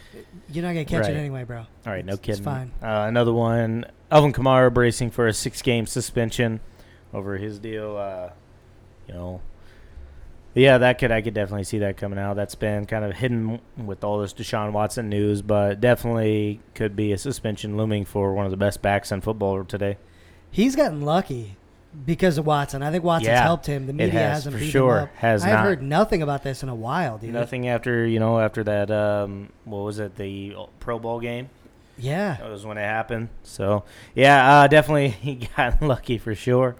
[0.53, 1.15] you're not gonna catch Right.
[1.15, 1.59] it anyway, bro.
[1.61, 2.39] All right, no It's- kidding.
[2.39, 2.73] It's fine.
[2.83, 3.85] Uh, another one.
[4.11, 6.61] Alvin Kamara bracing for a six-game suspension
[7.13, 7.97] over his deal.
[7.97, 8.31] Uh,
[9.07, 9.41] you know,
[10.59, 12.35] yeah, that could I could definitely see that coming out.
[12.37, 17.12] That's been kind of hidden with all this Deshaun Watson news, but definitely could be
[17.12, 19.99] a suspension looming for one of the best backs in football today.
[20.51, 21.57] He's gotten lucky
[22.07, 22.83] because of Watson.
[22.83, 23.87] I think Watson's Yeah, helped him.
[23.87, 24.97] The media has, hasn't for beat sure.
[24.99, 25.14] him up.
[25.16, 25.64] Has I've not.
[25.64, 27.33] heard nothing about this in a while, dude.
[27.33, 28.90] Nothing after you know after that.
[28.90, 30.16] Um, what was it?
[30.16, 31.51] The Pro Bowl game.
[31.99, 32.37] Yeah.
[32.37, 33.29] That was when it happened.
[33.42, 36.77] So yeah, uh, definitely he got lucky for sure.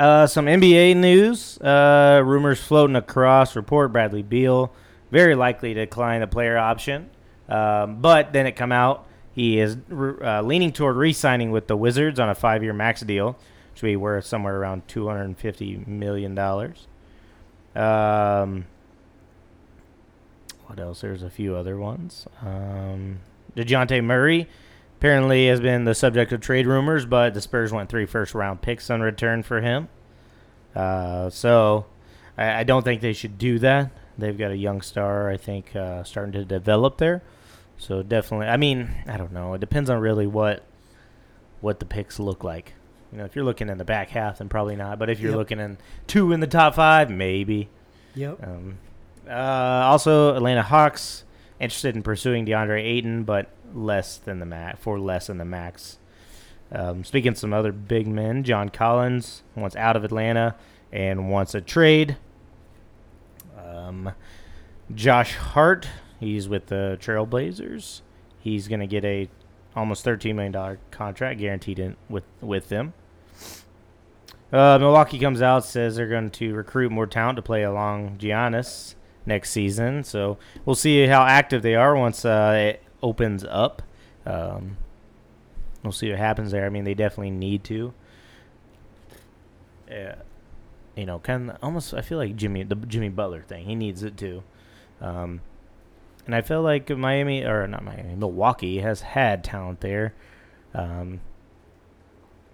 [0.00, 1.58] Uh, some NBA news.
[1.60, 4.72] Uh, rumors floating across report Bradley Beal
[5.10, 7.10] very likely to decline the player option.
[7.50, 12.18] Um, but then it come out he is uh, leaning toward re-signing with the Wizards
[12.18, 13.38] on a five-year max deal,
[13.72, 16.88] which would be worth somewhere around two hundred and fifty million dollars.
[17.76, 18.66] Um,
[20.66, 21.02] what else?
[21.02, 22.26] There's a few other ones.
[22.42, 23.20] Um,
[23.54, 24.48] Dejounte Murray
[25.00, 28.60] apparently has been the subject of trade rumors, but the Spurs went three first round
[28.60, 29.88] picks in return for him.
[30.76, 31.86] Uh, so
[32.36, 33.90] I, I don't think they should do that.
[34.18, 37.22] They've got a young star, I think, uh, starting to develop there.
[37.78, 39.54] So definitely, I mean, I don't know.
[39.54, 40.64] It depends on really what
[41.62, 42.74] what the picks look like.
[43.10, 44.98] You know, if you're looking in the back half, then probably not.
[44.98, 45.38] But if you're Yep.
[45.38, 47.70] looking in two in the top five, maybe.
[48.14, 48.46] Yep.
[48.46, 48.78] Um,
[49.26, 51.24] uh, also, Atlanta Hawks
[51.60, 55.98] interested in pursuing DeAndre Ayton, but less than the max for less than the max.
[56.72, 60.56] Um, speaking of some other big men, John Collins wants out of Atlanta
[60.92, 62.16] and wants a trade.
[63.58, 64.12] Um,
[64.94, 68.00] Josh Hart, he's with the Trailblazers.
[68.38, 69.28] He's going to get a
[69.76, 72.94] almost thirteen million dollar contract guaranteed in with with them.
[74.52, 78.94] Uh, Milwaukee comes out says they're going to recruit more talent to play along Giannis
[79.30, 80.04] next season.
[80.04, 83.82] So we'll see how active they are once uh, it opens up.
[84.26, 84.76] Um,
[85.82, 86.66] we'll see what happens there.
[86.66, 87.94] I mean, they definitely need to.
[89.88, 90.16] Yeah,
[90.94, 91.94] you know, kind of almost.
[91.94, 93.64] I feel like Jimmy, the Jimmy Butler thing.
[93.64, 94.42] He needs it too.
[95.00, 95.40] Um,
[96.26, 100.14] and I feel like Miami or not Miami, Milwaukee has had talent there.
[100.74, 101.20] Um,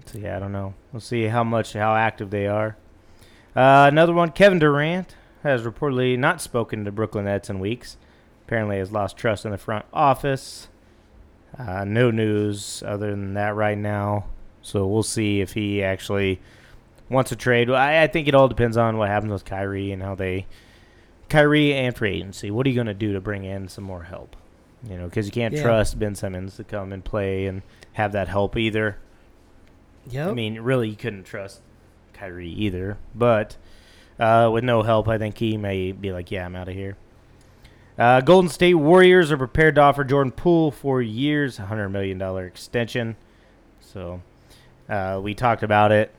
[0.07, 0.75] so yeah, I don't know.
[0.93, 2.77] We'll see how much how active they are.
[3.55, 5.15] Uh, another one, Kevin Durant
[5.47, 7.97] has reportedly not spoken to Brooklyn Nets in weeks.
[8.47, 10.69] Apparently, has lost trust in the front office.
[11.59, 14.27] Uh, no news other than that right now.
[14.63, 16.41] So we'll see if he actually
[17.09, 17.71] wants to trade.
[17.71, 20.47] I, I think it all depends on what happens with Kyrie and how they,
[21.29, 22.51] Kyrie and free agency.
[22.51, 24.37] What are you going to do to bring in some more help?
[24.89, 25.63] You know, because you can't Yeah.
[25.63, 27.63] trust Ben Simmons to come and play and
[27.95, 28.97] have that help either.
[30.09, 30.29] Yeah.
[30.29, 31.61] I mean, really, you couldn't trust
[32.13, 32.99] Kyrie either.
[33.15, 33.57] But
[34.19, 36.97] uh, with no help, I think he may be like, "Yeah, I'm out of here."
[37.99, 42.47] Uh, Golden State Warriors are prepared to offer Jordan Poole four years, hundred million dollar
[42.47, 43.17] extension.
[43.81, 44.21] So
[44.89, 46.13] uh, we talked about it.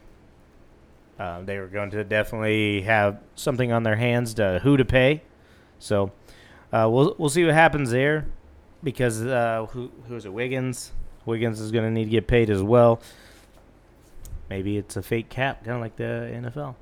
[1.20, 5.22] Uh, they were going to definitely have something on their hands to who to pay.
[5.80, 6.12] So
[6.72, 8.28] uh, we'll we'll see what happens there,
[8.84, 10.34] because uh, who who is it?
[10.34, 10.92] Wiggins.
[11.26, 13.02] Wiggins is going to need to get paid as well.
[14.50, 16.76] maybe it's a fake cap, kind of like the NFL.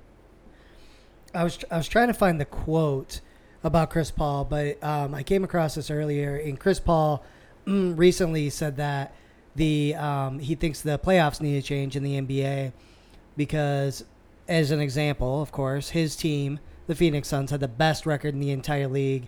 [1.35, 3.19] I was I was trying to find the quote
[3.63, 6.35] about Chris Paul, but um, I came across this earlier.
[6.37, 7.23] And Chris Paul
[7.65, 9.13] mm, recently said that
[9.55, 12.71] the um, he thinks the playoffs need to change in the NBA
[13.35, 14.05] because,
[14.47, 18.39] as an example, of course, his team, the Phoenix Suns, had the best record in
[18.39, 19.27] the entire league,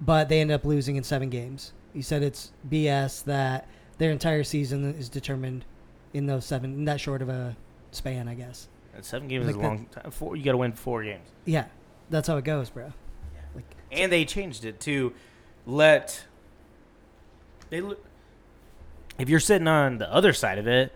[0.00, 1.72] but they ended up losing in seven games.
[1.92, 5.64] He said it's BS that their entire season is determined
[6.12, 7.56] in those seven in that short of a
[7.92, 8.68] span, I guess.
[8.94, 10.10] And seven games Like is a long time.
[10.10, 11.26] Four, you got to win four games.
[11.44, 11.66] Yeah,
[12.10, 12.92] that's how it goes, bro.
[13.54, 15.12] Like, And they changed it to
[15.66, 16.24] let
[17.70, 17.82] they.
[19.18, 20.92] If you're sitting on the other side of it,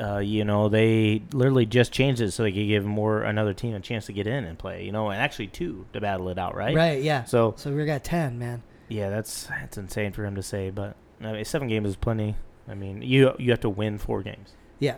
[0.00, 3.74] uh, you know they literally just changed it so they could give more another team
[3.74, 4.84] a chance to get in and play.
[4.84, 6.74] You know, and actually two to battle it out, right?
[6.74, 7.24] right, yeah.
[7.24, 8.62] So So we got ten, man.
[8.88, 12.36] yeah, that's that's insane for him to say, but I mean, seven games is plenty.
[12.68, 14.52] I mean, you you have to win four games.
[14.78, 14.96] Yeah,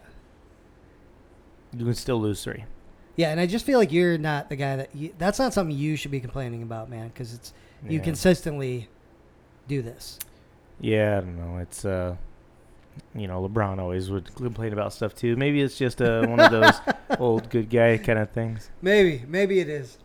[1.77, 2.65] You can still lose three.
[3.17, 3.31] yeah.
[3.31, 4.95] And I just feel like you're not the guy that.
[4.95, 7.09] You, that's not something you should be complaining about, man.
[7.09, 7.53] Because it's
[7.89, 8.05] you Yeah.
[8.05, 8.89] consistently
[9.69, 10.19] do this.
[10.81, 11.59] Yeah, I don't know.
[11.59, 12.17] It's uh,
[13.15, 15.37] you know, LeBron always would complain about stuff too.
[15.37, 16.81] Maybe it's just uh, one of those
[17.19, 18.71] old good guy kind of things.
[18.83, 19.99] Maybe, maybe it is.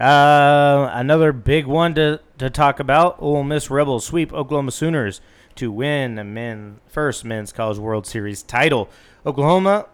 [0.00, 5.20] Uh, another big one to to talk about: Ole Miss Rebels sweep Oklahoma Sooners
[5.56, 8.88] to win the men first men's college World Series title.
[9.26, 9.86] Oklahoma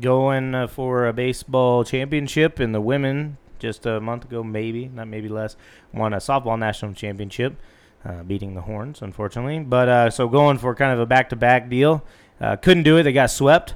[0.00, 5.08] going uh, for a baseball championship, and the women just a month ago, maybe not
[5.08, 5.56] maybe less,
[5.92, 7.56] won a softball national championship,
[8.04, 9.58] uh, beating the Horns, unfortunately.
[9.60, 12.04] But uh, so going for kind of a back to back deal,
[12.40, 13.02] uh, couldn't do it.
[13.02, 13.74] They got swept.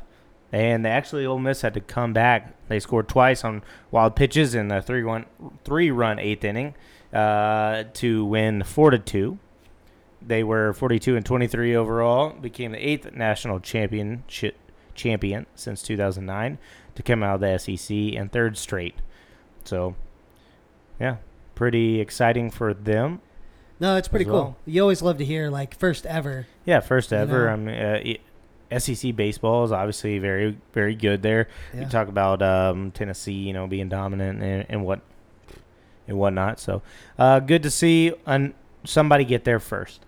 [0.54, 2.54] And they actually, Ole Miss had to come back.
[2.68, 5.24] They scored twice on wild pitches in the three one
[5.64, 6.74] three run eighth inning
[7.10, 9.38] uh, to win four to two.
[10.20, 12.34] They were forty two and twenty three overall.
[12.34, 14.56] Became the eighth national championship
[14.94, 16.58] champion since two thousand nine
[16.94, 18.94] to come out of the SEC and third straight.
[19.64, 19.94] So,
[21.00, 21.16] yeah,
[21.54, 23.20] pretty exciting for them.
[23.80, 24.34] No, it's pretty cool.
[24.34, 24.56] well.
[24.66, 26.46] You always love to hear like first ever.
[26.64, 27.46] Yeah, first You ever.
[27.46, 27.52] know.
[27.52, 27.56] I
[28.04, 28.18] mean,
[28.72, 31.48] uh, SEC baseball is obviously very very good there.
[31.74, 31.80] Yeah.
[31.80, 35.00] You talk about um, Tennessee, you know, being dominant and, and what
[36.08, 36.58] and whatnot.
[36.60, 36.82] So,
[37.18, 40.00] uh, good to see un- somebody get there first.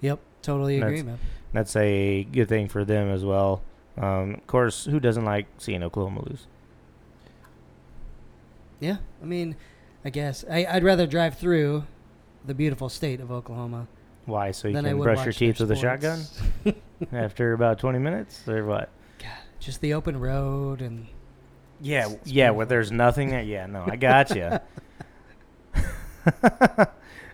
[0.00, 1.18] Yep, totally agree, That's- man.
[1.52, 3.62] That's a good thing for them as well.
[3.98, 6.46] Um, of course, who doesn't like seeing Oklahoma lose?
[8.80, 9.56] Yeah, I mean,
[10.04, 11.84] I guess I, I'd rather drive through
[12.44, 13.86] the beautiful state of Oklahoma
[14.26, 14.50] Why?
[14.50, 16.24] So you can brush your teeth with a shotgun
[17.12, 18.88] after about twenty minutes, or what?
[19.18, 19.28] God,
[19.60, 21.06] Just the open road and
[21.80, 22.50] Yeah, It's- it's yeah.
[22.50, 23.30] Where there's nothing.
[23.30, 23.42] There.
[23.42, 24.42] Yeah, no, I got you.
[26.42, 26.86] uh,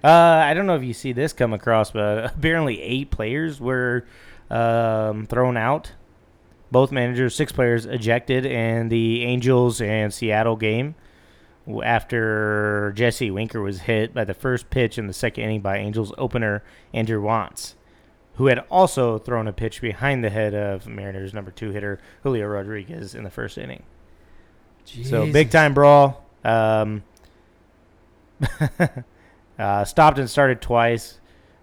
[0.03, 4.07] I don't know if you see this come across, but apparently eight players were
[4.51, 5.93] um, thrown out.
[6.71, 10.95] Both managers, six players ejected in the Angels and Seattle game
[11.85, 16.13] after Jesse Winker was hit by the first pitch in the second inning by Angels
[16.19, 17.75] opener Andrew Wantz,
[18.35, 22.47] who had also thrown a pitch behind the head of Mariners number two hitter Julio
[22.47, 23.83] Rodriguez in the first inning.
[25.05, 26.25] So big time brawl.
[26.45, 27.03] Um,
[29.59, 31.21] uh, stopped and started twice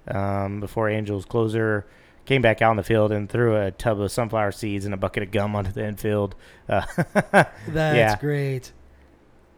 [0.08, 1.88] um, before Angels closer
[2.26, 4.98] came back out on the field and threw a tub of sunflower seeds and a
[4.98, 6.36] bucket of gum onto the infield.
[6.68, 6.82] Uh,
[7.32, 8.18] That's yeah.
[8.20, 8.72] great.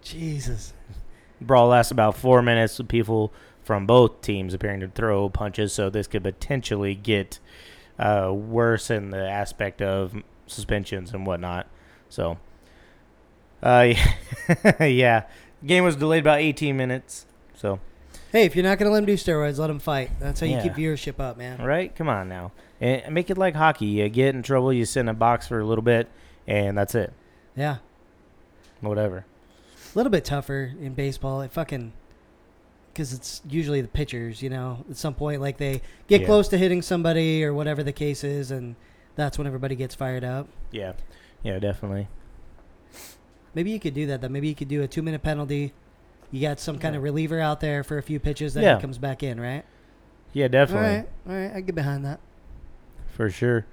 [0.02, 0.74] Jesus.
[1.42, 5.90] brawl lasts about four minutes with people from both teams appearing to throw punches, so
[5.90, 7.40] this could potentially get
[8.00, 11.68] uh, worse in the aspect of suspensions and whatnot.
[12.08, 12.38] So,
[13.62, 13.94] uh,
[14.80, 15.24] yeah,
[15.66, 17.26] game was delayed about 18 minutes.
[17.56, 17.80] So,
[18.32, 20.12] Hey, if you're not gonna let them do steroids, let them fight.
[20.20, 20.64] That's how you Yeah.
[20.64, 21.62] keep viewership up, man.
[21.64, 23.86] right, come on now, and make it like hockey.
[23.86, 26.08] You get in trouble, you sit in a box for a little bit,
[26.46, 27.14] and that's it.
[27.56, 27.78] Yeah,
[28.82, 29.26] Whatever.
[29.94, 31.42] a little bit tougher in baseball.
[31.42, 31.94] It fucking
[32.94, 34.42] because it's usually the pitchers.
[34.42, 36.28] You know, at some point, like they get Yeah.
[36.28, 38.76] close to hitting somebody or whatever the case is, and
[39.16, 40.48] that's when everybody gets fired up.
[40.72, 40.94] Yeah,
[41.44, 42.08] yeah, definitely.
[43.56, 44.22] Maybe you could do that.
[44.22, 44.30] Though.
[44.30, 45.74] Maybe you could do a two minute penalty.
[46.32, 48.76] You got some kind of reliever out there for a few pitches, then Yeah.
[48.76, 49.64] he comes back in, right?
[50.34, 50.88] Yeah, definitely.
[50.90, 51.56] All right, all right.
[51.56, 52.20] I get behind that.
[53.14, 53.66] For sure.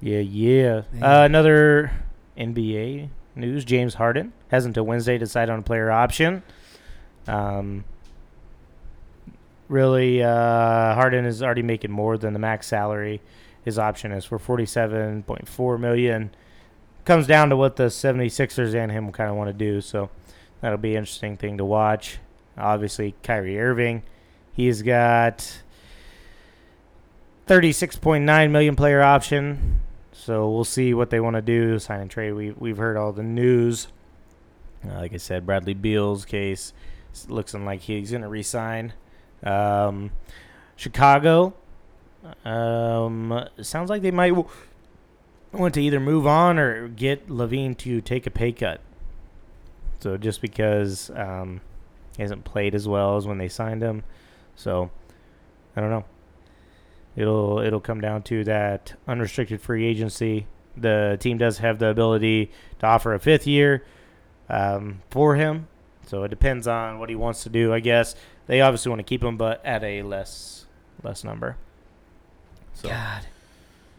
[0.00, 0.82] Yeah, yeah.
[0.94, 1.20] Yeah.
[1.20, 1.92] Uh, another
[2.36, 6.42] NBA news: James Harden has until Wednesday to decide on a player option.
[7.28, 7.84] Um,
[9.68, 13.20] really, uh, Harden is already making more than the max salary.
[13.64, 16.30] His option is for forty-seven point four million.
[17.04, 20.10] Comes down to what the 76ers and him kind of want to do, so
[20.60, 22.18] that'll be an interesting thing to watch.
[22.58, 24.02] Obviously, Kyrie Irving,
[24.52, 25.62] he's got
[27.46, 29.80] 36.9 million player option
[30.12, 31.78] So we'll see what they want to do.
[31.78, 32.32] Sign and trade.
[32.32, 33.88] We we've heard all the news.
[34.84, 36.72] Uh, like I said, Bradley Beal's case
[37.28, 38.92] looks like he's going to resign.
[39.42, 40.10] Um,
[40.74, 41.54] Chicago.
[42.44, 44.34] Um, sounds like they might
[45.52, 48.80] want to either move on or get LaVine to take a pay cut.
[50.00, 51.60] So just because um,
[52.16, 54.04] he hasn't played as well as when they signed him,
[54.54, 54.90] so
[55.74, 56.04] I don't know.
[57.16, 60.46] It'll it'll come down to that unrestricted free agency.
[60.76, 63.84] The team does have the ability to offer a fifth year
[64.50, 65.68] um, for him,
[66.06, 67.72] so it depends on what he wants to do.
[67.72, 68.14] I guess
[68.46, 70.66] they obviously want to keep him, but at a less
[71.02, 71.56] less number.
[72.74, 73.26] So God.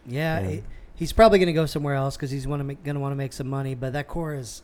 [0.06, 0.48] Yeah, Yeah.
[0.50, 0.64] he-
[0.96, 3.48] he's probably going to go somewhere else because he's going to want to make some
[3.48, 3.74] money.
[3.76, 4.62] But that core is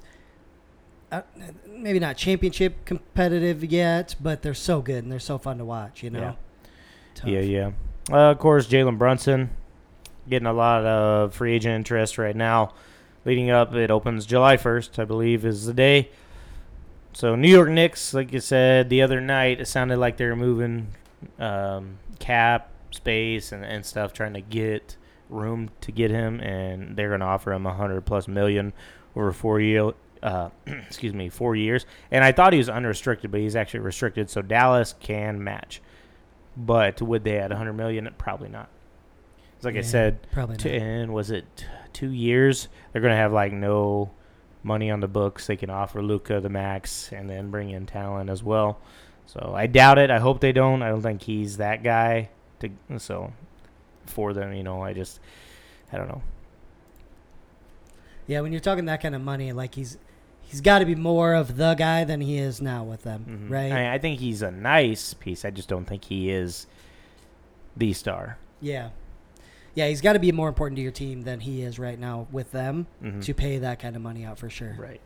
[1.67, 6.03] maybe not championship competitive yet, but they're so good and they're so fun to watch.
[6.03, 6.19] You know.
[6.19, 6.33] Yeah.
[7.25, 7.71] Yeah, yeah.
[8.11, 9.51] Uh, of course, Jalen Brunson
[10.27, 12.73] getting a lot of free agent interest right now.
[13.25, 16.09] Leading up, it opens July 1st, I believe, is the day.
[17.13, 20.35] So, New York Knicks, like you said the other night, it sounded like they were
[20.35, 20.87] moving
[21.39, 24.97] um, cap space and, and stuff, trying to get
[25.29, 28.73] room to get him, and they're going to offer him a hundred plus million
[29.15, 29.91] over four year.
[30.23, 31.85] Uh, excuse me, four years.
[32.09, 35.81] And I thought he was unrestricted, but he's actually restricted, so Dallas can match.
[36.55, 38.09] But would they add 100 million?
[38.17, 38.69] Probably not.
[39.63, 40.61] like I said, probably not.
[40.61, 42.69] ten was it two years?
[42.91, 44.11] They're gonna have like no
[44.63, 45.47] money on the books.
[45.47, 48.79] They can offer Luka the max and then bring in talent as well.
[49.25, 50.09] So I doubt it.
[50.11, 50.81] I hope they don't.
[50.81, 52.29] I don't think he's that guy.
[52.59, 53.33] To so
[54.05, 55.19] for them, you know, I just
[55.91, 56.21] I don't know.
[58.27, 59.97] Yeah, when you're talking that kind of money, like he's
[60.53, 63.51] he's got to be more of the guy than he is now with them, Mhm.
[63.51, 63.71] right?
[63.71, 65.43] I, I think he's a nice piece.
[65.43, 66.67] I just don't think he is
[67.75, 68.37] the star.
[68.61, 68.89] yeah,
[69.73, 72.27] yeah, he's got to be more important to your team than he is right now
[72.31, 73.23] with them Mhm.
[73.23, 74.75] to pay that kind of money out for sure.
[74.77, 75.01] Right.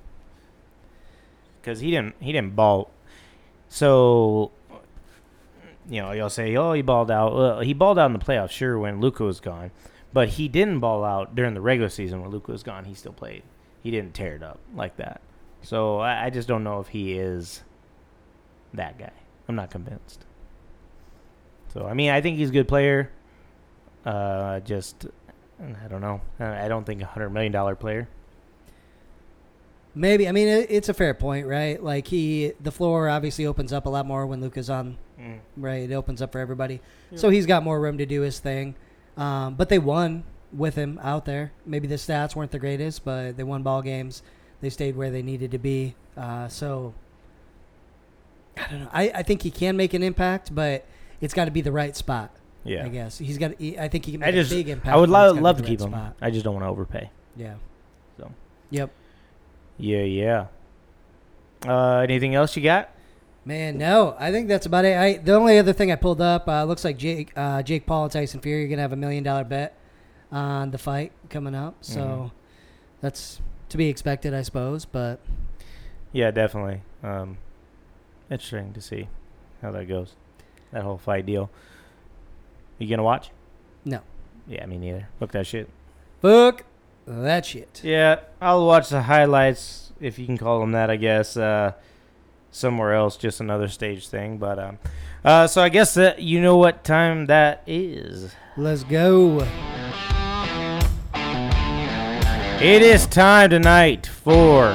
[1.62, 2.92] Because he didn't he didn't ball.
[3.70, 4.52] So
[5.90, 8.50] you know, you'll say, "Oh, he balled out." Well, he balled out in the playoffs,
[8.52, 9.72] sure, when Luka was gone,
[10.12, 12.84] but he didn't ball out during the regular season when Luka was gone.
[12.86, 13.44] He still played.
[13.82, 15.22] He didn't tear it up like that.
[15.62, 17.64] So I, I just don't know if he is
[18.74, 19.12] that guy.
[19.48, 20.26] I'm not convinced.
[21.74, 23.12] So I mean, I think he's a good player.
[24.06, 25.06] Uh, just
[25.60, 26.22] I don't know.
[26.40, 28.08] I I don't think a hundred million dollar player.
[29.96, 31.82] Maybe I mean it, it's a fair point, right?
[31.82, 34.98] Like he, the floor obviously opens up a lot more when Luka's on,
[35.58, 35.90] right?
[35.90, 36.82] It opens up for everybody,
[37.16, 38.76] so he's got more room to do his thing.
[39.18, 41.52] Um, but they won with him out there.
[41.66, 44.22] Maybe the stats weren't the greatest, but they won ball games.
[44.62, 45.96] They stayed where they needed to be.
[46.16, 46.94] Uh, so
[48.58, 48.90] I don't know.
[48.92, 50.86] I, I think he can make an impact, but
[51.22, 52.32] it's got to be the right spot.
[52.64, 52.86] Yeah.
[52.86, 53.54] I guess he's got.
[53.60, 54.94] He, I think he can I make just, a big impact.
[54.96, 55.92] I would lo- love to the keep him.
[55.92, 56.16] spot.
[56.22, 57.10] I just don't want to overpay.
[57.36, 57.54] Yeah.
[58.18, 58.32] So.
[58.72, 58.90] Yep.
[59.78, 60.48] Yeah, yeah.
[61.66, 62.90] Uh, anything else you got?
[63.46, 64.16] Man, no.
[64.20, 64.98] I think that's about it.
[64.98, 68.04] I the only other thing I pulled up uh, looks like Jake uh, Jake Paul
[68.04, 69.78] and Tyson Fury are gonna have a million dollar bet
[70.32, 71.76] on the fight coming up.
[71.82, 72.32] So Mhm.
[73.00, 73.40] that's
[73.70, 74.86] to be expected, I suppose.
[74.86, 75.20] But
[76.12, 76.82] Yeah, definitely.
[77.04, 77.38] Um,
[78.30, 79.08] interesting to see
[79.62, 80.16] how that goes.
[80.72, 81.50] That whole fight deal.
[82.78, 83.32] You gonna watch?
[83.86, 84.02] no,
[84.48, 85.08] Yeah, me neither.
[85.20, 85.70] Look that shit.
[86.22, 86.64] fuck
[87.08, 87.82] that shit.
[87.84, 90.90] Yeah, I'll watch the highlights if you can call them that.
[90.90, 91.72] I guess uh,
[92.52, 94.38] somewhere else, just another stage thing.
[94.38, 94.78] But um,
[95.24, 98.36] uh, so I guess that you know what time that is.
[98.58, 99.48] Let's go.
[102.60, 104.70] It is time tonight for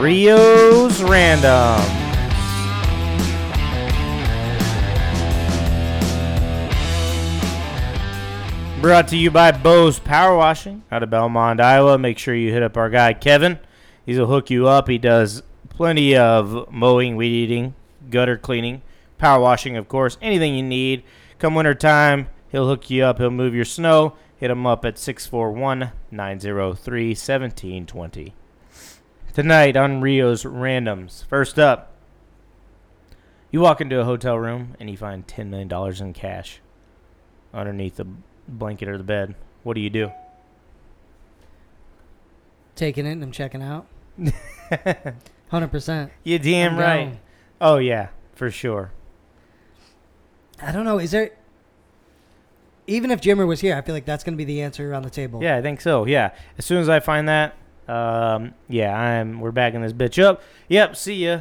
[0.00, 1.82] Rio's Random.
[8.80, 11.98] Brought to you by Bose Power Washing out of Belmont, Iowa.
[11.98, 13.58] Make sure you hit up our guy Kevin.
[14.04, 14.86] He'll hook you up.
[14.86, 17.74] He does plenty of mowing, weed eating,
[18.10, 18.82] gutter cleaning,
[19.18, 20.18] power washing, of course.
[20.22, 21.02] Anything you need.
[21.40, 23.18] Come winter time, he'll hook you up.
[23.18, 24.14] He'll move your snow.
[24.36, 28.34] Hit him up at 641 903 1720.
[29.32, 31.24] Tonight on Rio's Randoms.
[31.26, 31.92] First up,
[33.50, 36.60] you walk into a hotel room and you find $10 million in cash
[37.54, 38.06] underneath the
[38.48, 39.34] blanket or the bed.
[39.62, 40.12] What do you do?
[42.74, 43.86] Taking it and I'm checking out.
[45.48, 46.12] Hundred percent.
[46.24, 47.04] You damn I'm right.
[47.04, 47.18] down.
[47.60, 48.92] Oh, yeah, for sure.
[50.60, 50.98] I don't know.
[50.98, 51.30] Is there?
[52.86, 55.10] Even if Jimmer was here, I feel like that's gonna be the answer around the
[55.10, 55.42] table.
[55.42, 56.06] Yeah, I think so.
[56.06, 56.32] Yeah.
[56.58, 57.54] As soon as I find that,
[57.88, 60.42] um, yeah, I'm we're backing this bitch up.
[60.68, 61.40] Yep, see ya.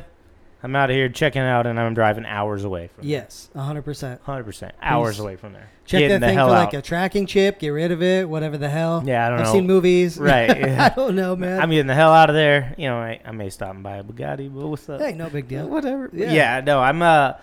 [0.66, 3.06] I'm out of here checking out, and I'm driving hours away from.
[3.06, 4.22] Yes, 100%.
[4.22, 5.70] Hundred percent, hours Please away from there.
[5.86, 6.50] Check that the thing for out.
[6.50, 9.04] like a tracking chip, get rid of it, whatever the hell.
[9.06, 9.44] yeah, I don't know.
[9.44, 9.54] I've know.
[9.54, 10.18] seen movies.
[10.26, 10.90] Right, yeah.
[10.92, 11.62] I don't know, man.
[11.62, 12.74] I'm getting the hell out of there.
[12.80, 15.00] You know, I, I may stop and buy a Bugatti, but what's up?
[15.02, 15.68] hey, no big deal.
[15.68, 16.10] Whatever.
[16.12, 16.32] Yeah.
[16.32, 16.62] Yeah.
[16.62, 17.34] no, I'm uh,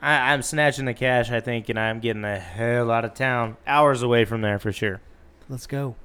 [0.00, 1.30] I, I'm snatching the cash.
[1.30, 3.56] I think, and I'm getting the hell out of town.
[3.66, 5.00] Hours away from there for sure.
[5.48, 5.96] Let's go.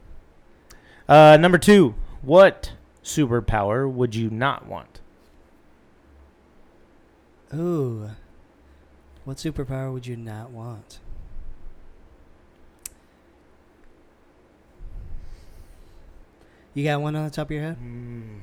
[1.08, 2.74] Uh, number two, what
[3.04, 5.00] superpower would you not want?
[7.54, 8.10] Ooh.
[9.24, 11.00] What superpower would you not want?
[16.74, 17.78] You got one on the top of your head?
[17.78, 18.40] Hmm.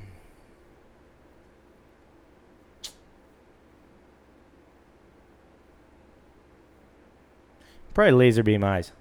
[7.93, 8.91] Probably laser beam eyes.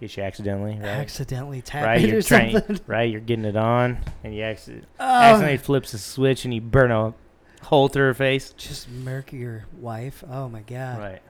[0.00, 0.84] In case you accidentally, right?
[0.84, 2.80] Accidentally tap right, it you're or trying, something.
[2.86, 6.60] right, you're getting it on, and you accidentally, Oh, accidentally flips a switch, and you
[6.60, 7.14] burn a
[7.62, 8.52] hole through her face.
[8.56, 10.24] just murk your wife.
[10.28, 10.98] Oh my god.
[10.98, 11.22] Right,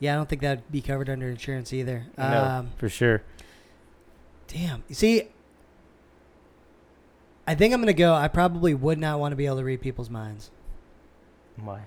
[0.00, 2.04] Yeah, I don't think that'd be covered under insurance either.
[2.18, 3.22] no, Um, for sure.
[4.48, 4.82] damn.
[4.88, 5.22] You see,
[7.46, 8.12] I think I'm gonna go.
[8.14, 10.50] I probably would not want to be able to read people's minds.
[11.56, 11.86] Why?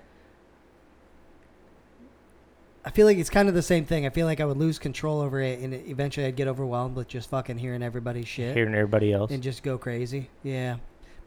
[2.84, 4.05] I feel like it's kind of the same thing.
[4.05, 7.07] I feel like I would lose control over it, and eventually I'd get overwhelmed with
[7.07, 9.29] just fucking hearing everybody's shit Hearing everybody else.
[9.32, 10.29] and just go crazy.
[10.43, 10.77] Yeah.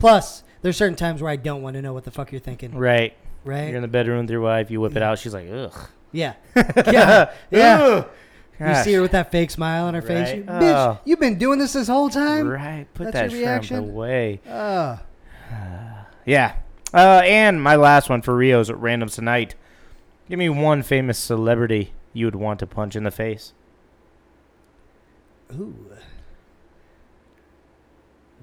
[0.01, 2.77] Plus, there's certain times where I don't want to know what the fuck you're thinking.
[2.77, 3.17] Right.
[3.45, 3.67] Right?
[3.69, 4.71] You're in the bedroom with your wife.
[4.71, 5.19] You whip it out.
[5.21, 5.73] She's like, ugh.
[6.13, 6.35] yeah.
[6.57, 7.33] Yeah.
[7.51, 7.81] Yeah.
[7.83, 8.07] Ugh.
[8.61, 10.29] You see her with that fake smile on her face.
[10.31, 10.37] Right.
[10.39, 10.99] You, Bitch, Oh.
[11.05, 12.49] you've been doing this this whole time.
[12.49, 12.87] Right.
[12.95, 13.77] Put That's that your reaction?
[13.79, 14.41] away.
[14.49, 14.99] Oh.
[16.27, 16.55] Yeah.
[16.93, 19.55] Uh, and my last one for Rio's at random tonight.
[20.29, 23.53] Give me one famous celebrity you would want to punch in the face.
[25.53, 25.75] Ooh.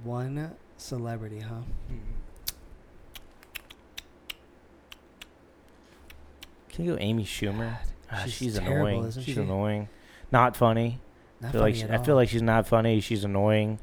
[0.03, 1.61] One celebrity, huh?
[6.69, 7.77] Can you go Amy Schumer?
[8.11, 9.05] Ah, she's she's terrible, annoying.
[9.05, 9.41] isn't she's she?
[9.41, 9.89] annoying.
[10.31, 10.99] Not funny.
[11.39, 12.99] Not I feel like funny she, at I feel like she's not funny.
[12.99, 13.79] She's annoying.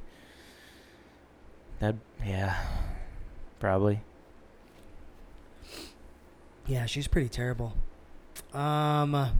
[1.80, 2.56] That yeah,
[3.60, 4.00] probably.
[6.66, 7.74] Yeah, she's pretty terrible.
[8.54, 9.30] Um.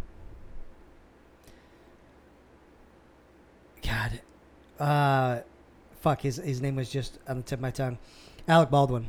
[3.83, 4.21] God.
[4.79, 5.41] Uh,
[6.01, 6.21] fuck.
[6.23, 7.99] His his name was just on the tip of my tongue.
[8.47, 9.07] Alec Baldwin.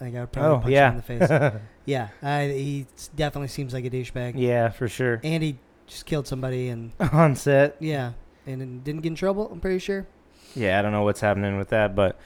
[0.00, 1.60] I think I would probably Oh punch yeah, him in the face.
[1.84, 4.32] yeah, I, he definitely seems like a douchebag.
[4.36, 5.20] yeah, for sure.
[5.22, 7.76] And he just killed somebody, and On set.
[7.80, 8.12] yeah,
[8.46, 9.50] and didn't get in trouble.
[9.52, 10.06] I'm pretty sure.
[10.54, 12.18] Yeah, I don't know what's happening with that, but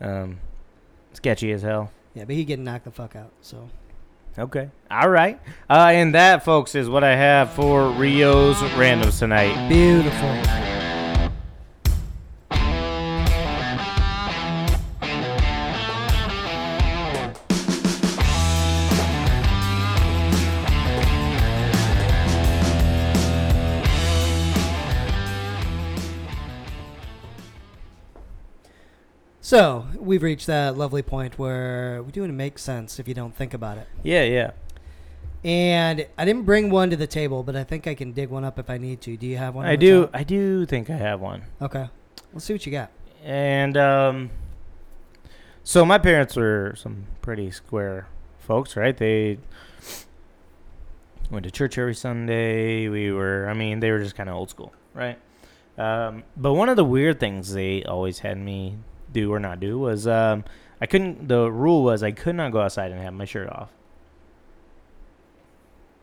[0.00, 0.38] um,
[1.12, 1.90] sketchy as hell.
[2.14, 3.32] Yeah, but he getting knocked the fuck out.
[3.40, 3.68] So
[4.38, 4.70] Okay.
[4.90, 5.38] All right.
[5.68, 9.68] Uh, and that, folks, is what I have for Rio's randoms tonight.
[9.68, 10.62] beautiful.
[29.44, 29.81] So
[30.12, 33.54] we've reached that lovely point where we do it make sense if you don't think
[33.54, 33.88] about it.
[34.02, 34.50] Yeah, yeah.
[35.42, 38.44] And I didn't bring one to the table, but I think I can dig one
[38.44, 39.16] up if I need to.
[39.16, 39.64] Do you have one?
[39.64, 40.10] I on do.
[40.12, 41.44] I do think I have one.
[41.62, 41.88] Okay.
[42.34, 42.90] Let's see what you got.
[43.24, 44.30] And um,
[45.64, 48.06] so my parents were some pretty square
[48.38, 48.94] folks, right?
[48.94, 49.38] They
[51.30, 52.88] went to church every Sunday.
[52.88, 55.18] We were, I mean, they were just kind of old school, right?
[55.78, 58.76] Um, but one of the weird things they always had me
[59.12, 60.44] do or not do was um,
[60.80, 61.28] I couldn't.
[61.28, 63.70] The rule was I could not go outside and have my shirt off.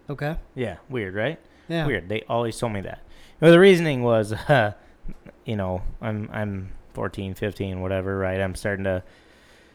[0.09, 0.37] Okay.
[0.55, 1.39] Yeah, weird, right?
[1.67, 1.85] Yeah.
[1.85, 2.09] Weird.
[2.09, 3.01] They always told me that.
[3.39, 4.73] Well, the reasoning was, uh,
[5.45, 8.39] you know, I'm I'm 14, 15, whatever, right?
[8.39, 9.03] I'm starting to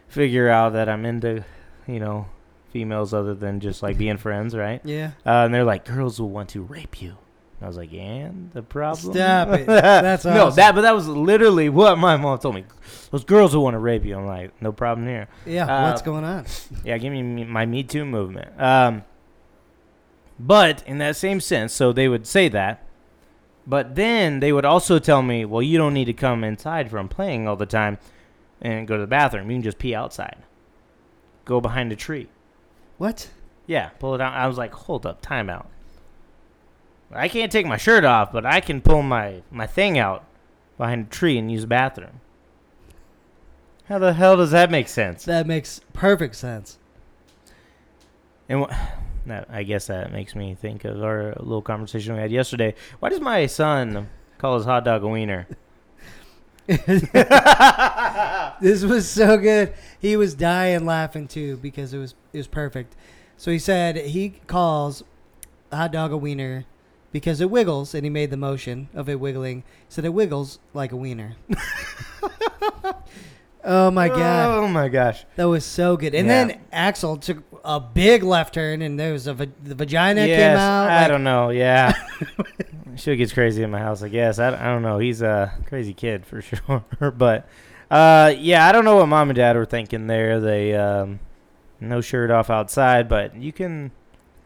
[0.08, 1.44] figure out that I'm into,
[1.86, 2.26] you know,
[2.70, 4.80] females other than just like being friends, right?
[4.84, 5.12] Yeah.
[5.24, 7.16] Uh, and they're like, girls will want to rape you.
[7.64, 9.14] I was like, and the problem?
[9.14, 9.66] Stop it.
[9.66, 10.56] That's no, awesome.
[10.56, 12.64] that, but that was literally what my mom told me.
[13.10, 14.16] Those girls who want to rape you.
[14.18, 15.28] I'm like, no problem here.
[15.46, 15.64] Yeah.
[15.64, 16.44] Uh, what's going on?
[16.84, 18.60] Yeah, give me me- my Me Too movement.
[18.60, 19.04] Um,
[20.38, 22.86] but in that same sense, so they would say that,
[23.66, 27.08] but then they would also tell me, well, you don't need to come inside from
[27.08, 27.98] playing all the time
[28.60, 29.50] and go to the bathroom.
[29.50, 30.36] You can just pee outside.
[31.44, 32.28] Go behind a tree.
[32.98, 33.30] What?
[33.66, 34.34] Yeah, pull it out.
[34.34, 35.68] I was like, hold up, time out.
[37.14, 40.24] I can't take my shirt off, but I can pull my, my thing out
[40.76, 42.20] behind a tree and use the bathroom.
[43.86, 45.24] How the hell does that make sense?
[45.24, 46.78] That makes perfect sense.
[48.48, 48.74] And wh-
[49.26, 52.74] that, I guess that makes me think of our little conversation we had yesterday.
[52.98, 54.08] Why does my son
[54.38, 55.46] call his hot dog a wiener?
[56.66, 57.12] this
[58.84, 59.74] was so good.
[59.98, 62.96] He was dying laughing too because it was it was perfect.
[63.36, 65.04] So he said he calls
[65.70, 66.64] a hot dog a wiener
[67.14, 69.58] because it wiggles, and he made the motion of it wiggling.
[69.60, 71.36] He said it wiggles like a wiener.
[73.64, 75.24] oh my god, Oh my gosh.
[75.36, 76.14] that was so good.
[76.14, 76.44] And Yeah.
[76.46, 80.56] then Axel took a big left turn, and there was a va- the vagina came
[80.56, 80.90] out.
[80.90, 81.50] I like- don't know.
[81.50, 81.92] Yeah.
[82.96, 84.38] Shit gets crazy in my house, I guess.
[84.38, 84.98] I, I don't know.
[84.98, 86.84] He's a crazy kid for sure.
[87.16, 87.48] but
[87.90, 90.40] uh, yeah, I don't know what mom and dad were thinking there.
[90.40, 91.18] They um,
[91.80, 93.90] no shirt off outside, but you can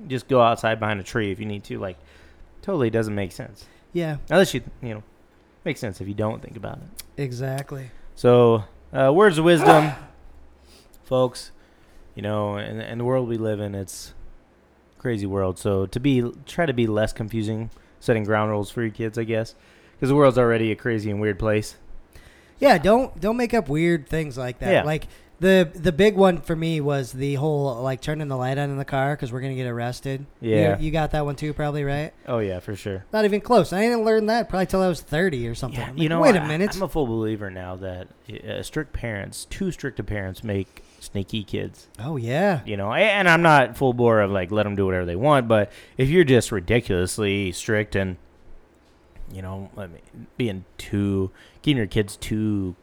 [0.07, 1.79] just go outside behind a tree if you need to.
[1.79, 1.99] Like,
[2.69, 3.65] totally doesn't make sense.
[3.95, 5.03] yeah, Unless you, you know,
[5.65, 7.03] makes sense if you don't think about it.
[7.17, 7.91] exactly.
[8.15, 9.93] So, uh, words of wisdom,
[11.05, 11.51] folks.
[12.15, 14.13] You know, in, in the world we live in, it's
[14.99, 15.59] crazy world.
[15.59, 19.25] So to be try to be less confusing, setting ground rules for your kids, I
[19.25, 19.55] guess,
[19.95, 21.77] because the world's already a crazy and weird place.
[22.59, 24.71] Yeah, don't don't make up weird things like that.
[24.73, 24.83] Yeah.
[24.83, 25.07] Like
[25.41, 28.77] the the big one for me was the whole like turning the light on in
[28.77, 30.27] the car because we're gonna get arrested.
[30.41, 30.79] Yeah.
[30.79, 32.13] you, got that one too, probably right?
[32.27, 33.05] Oh yeah, for sure.
[33.13, 33.73] Not even close.
[33.73, 35.79] I didn't learn that probably till I was thirty or something.
[35.79, 36.75] Yeah, I'm you know, wait a I- minute.
[36.75, 38.09] I'm a full believer now that
[38.49, 41.87] uh, strict parents, too strict parents, make sneaky kids.
[42.01, 45.05] oh yeah, You know, and I'm not full bore of like let them do whatever
[45.07, 48.17] they want, but if you're just ridiculously strict and
[49.33, 49.87] you know, I
[50.37, 51.31] being too
[51.63, 52.75] keeping your kids too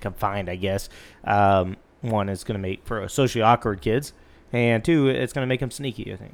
[0.00, 0.88] confined, I guess.
[1.24, 4.12] Um, one is going to make for socially awkward kids,
[4.52, 6.12] and two, it's going to make them sneaky.
[6.12, 6.32] I think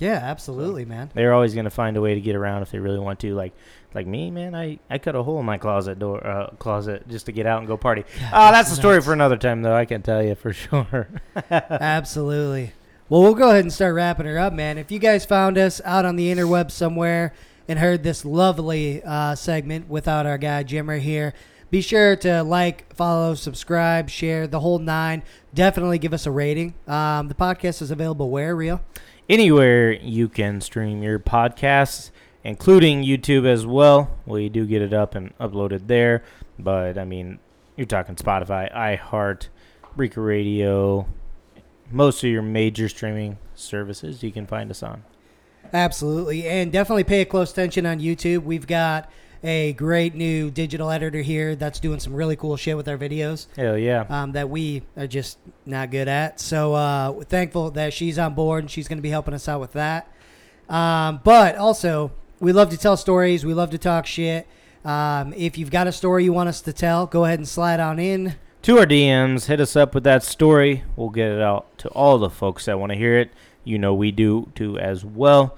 [0.00, 1.10] yeah, absolutely, man.
[1.14, 3.34] they're always going to find a way to get around if they really want to.
[3.34, 3.52] Like,
[3.94, 7.26] like me, man, I, I cut a hole in my closet door, uh, closet just
[7.26, 8.04] to get out and go party.
[8.18, 9.74] Yeah, Oh, that's a story for another time, though.
[9.74, 11.08] I can tell you for sure.
[11.50, 12.72] Absolutely.
[13.08, 14.78] Well, we'll go ahead and start wrapping her up, man.
[14.78, 17.34] If you guys found us out on the interweb somewhere
[17.68, 21.34] and heard this lovely uh, segment without our guy Jimmer here,
[21.70, 25.22] be sure to like, follow, subscribe, share the whole nine.
[25.54, 26.74] Definitely give us a rating.
[26.86, 28.80] Um, the podcast is available where, Rio?
[29.28, 32.10] Anywhere you can stream your podcasts,
[32.42, 34.16] including YouTube as well.
[34.26, 36.24] Well, you do get it up and uploaded there,
[36.58, 37.38] but I mean,
[37.76, 39.48] you're talking Spotify, iHeart,
[39.96, 41.06] Breaker Radio,
[41.90, 45.04] most of your major streaming services you can find us on.
[45.72, 46.46] Absolutely.
[46.48, 48.42] And definitely pay a close attention on YouTube.
[48.42, 49.10] We've got
[49.42, 53.46] a great new digital editor here that's doing some really cool shit with our videos.
[53.56, 54.04] Hell yeah.
[54.08, 56.40] um, that we are just not good at.
[56.40, 59.48] So uh, we're thankful that she's on board and she's going to be helping us
[59.48, 60.10] out with that.
[60.68, 63.44] Um, but also, we love to tell stories.
[63.44, 64.46] We love to talk shit.
[64.84, 67.80] Um, if you've got a story you want us to tell, go ahead and slide
[67.80, 68.36] on in.
[68.62, 69.46] to our DMs.
[69.46, 70.84] Hit us up with that story.
[70.96, 73.30] We'll get it out to all the folks that want to hear it.
[73.64, 75.56] You know we do too as well.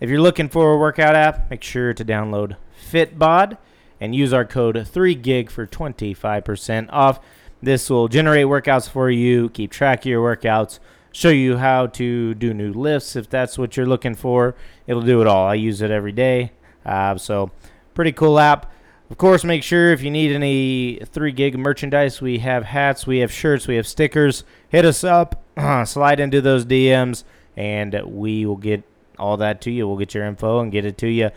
[0.00, 3.58] If you're looking for a workout app, make sure to download Fitbod
[4.00, 7.20] and use our code 3GIG for 25% off.
[7.62, 10.78] This will generate workouts for you, keep track of your workouts,
[11.12, 14.54] show you how to do new lifts if that's what you're looking for.
[14.86, 15.46] It'll do it all.
[15.46, 16.52] I use it every day.
[16.84, 17.50] Uh, so,
[17.94, 18.70] pretty cool app.
[19.10, 23.18] Of course, make sure if you need any 3 gig merchandise, we have hats, we
[23.18, 24.44] have shirts, we have stickers.
[24.68, 25.42] Hit us up,
[25.86, 27.24] slide into those DMs,
[27.56, 28.82] and we will get
[29.18, 29.86] all that to you.
[29.86, 31.30] We'll get your info and get it to you.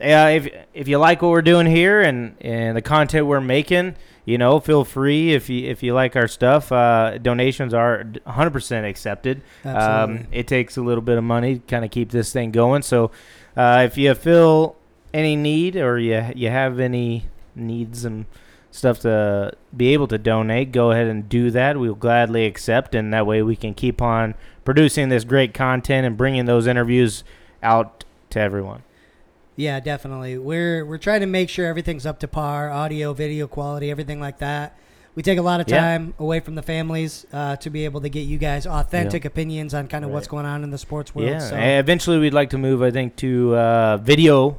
[0.00, 3.96] Uh, if if you like what we're doing here and, and the content we're making,
[4.26, 6.70] you know, feel free if you if you like our stuff.
[6.70, 9.40] Uh, donations are 100% accepted.
[9.64, 12.82] Um, it takes a little bit of money to kind of keep this thing going.
[12.82, 13.10] So
[13.56, 14.76] uh, if you feel
[15.14, 17.24] any need or you you have any
[17.54, 18.26] needs and
[18.70, 21.78] stuff to be able to donate, go ahead and do that.
[21.78, 24.34] We'll gladly accept, and that way we can keep on
[24.64, 27.24] producing this great content and bringing those interviews
[27.62, 28.82] out to everyone.
[29.56, 30.36] Yeah, definitely.
[30.38, 34.38] We're we're trying to make sure everything's up to par, audio, video quality, everything like
[34.38, 34.76] that.
[35.14, 35.80] We take a lot of Yeah.
[35.80, 39.72] time away from the families uh, to be able to get you guys authentic opinions
[39.72, 41.30] on kind of what's going on in the sports world.
[41.30, 41.56] Yeah, so.
[41.56, 44.58] eventually we'd like to move, I think, to uh, video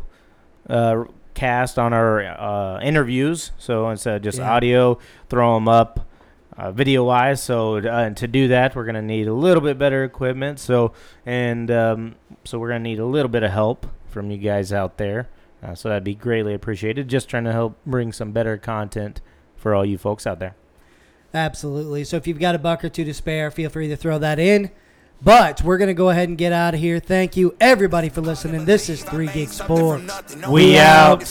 [0.68, 1.04] uh,
[1.36, 3.52] cast on our uh, interviews.
[3.60, 4.52] So instead of just Yeah.
[4.52, 4.98] audio,
[5.30, 6.08] throw them up
[6.58, 7.44] uh, video wise.
[7.44, 10.58] So uh, to do that, we're gonna need a little bit better equipment.
[10.60, 10.92] So
[11.24, 14.98] and um, so we're gonna need a little bit of help from you guys out
[14.98, 15.30] there.
[15.62, 17.08] Uh, so that'd be greatly appreciated.
[17.08, 19.22] Just trying to help bring some better content
[19.56, 20.56] for all you folks out there.
[21.34, 22.04] Absolutely.
[22.04, 24.40] So if you've got a buck or two to spare, feel free to throw that
[24.40, 24.72] in.
[25.22, 27.00] But we're going to go ahead and get out of here.
[27.00, 28.66] Thank you, everybody, for listening.
[28.66, 30.36] This is 3 Gig Sports.
[30.48, 31.24] We out.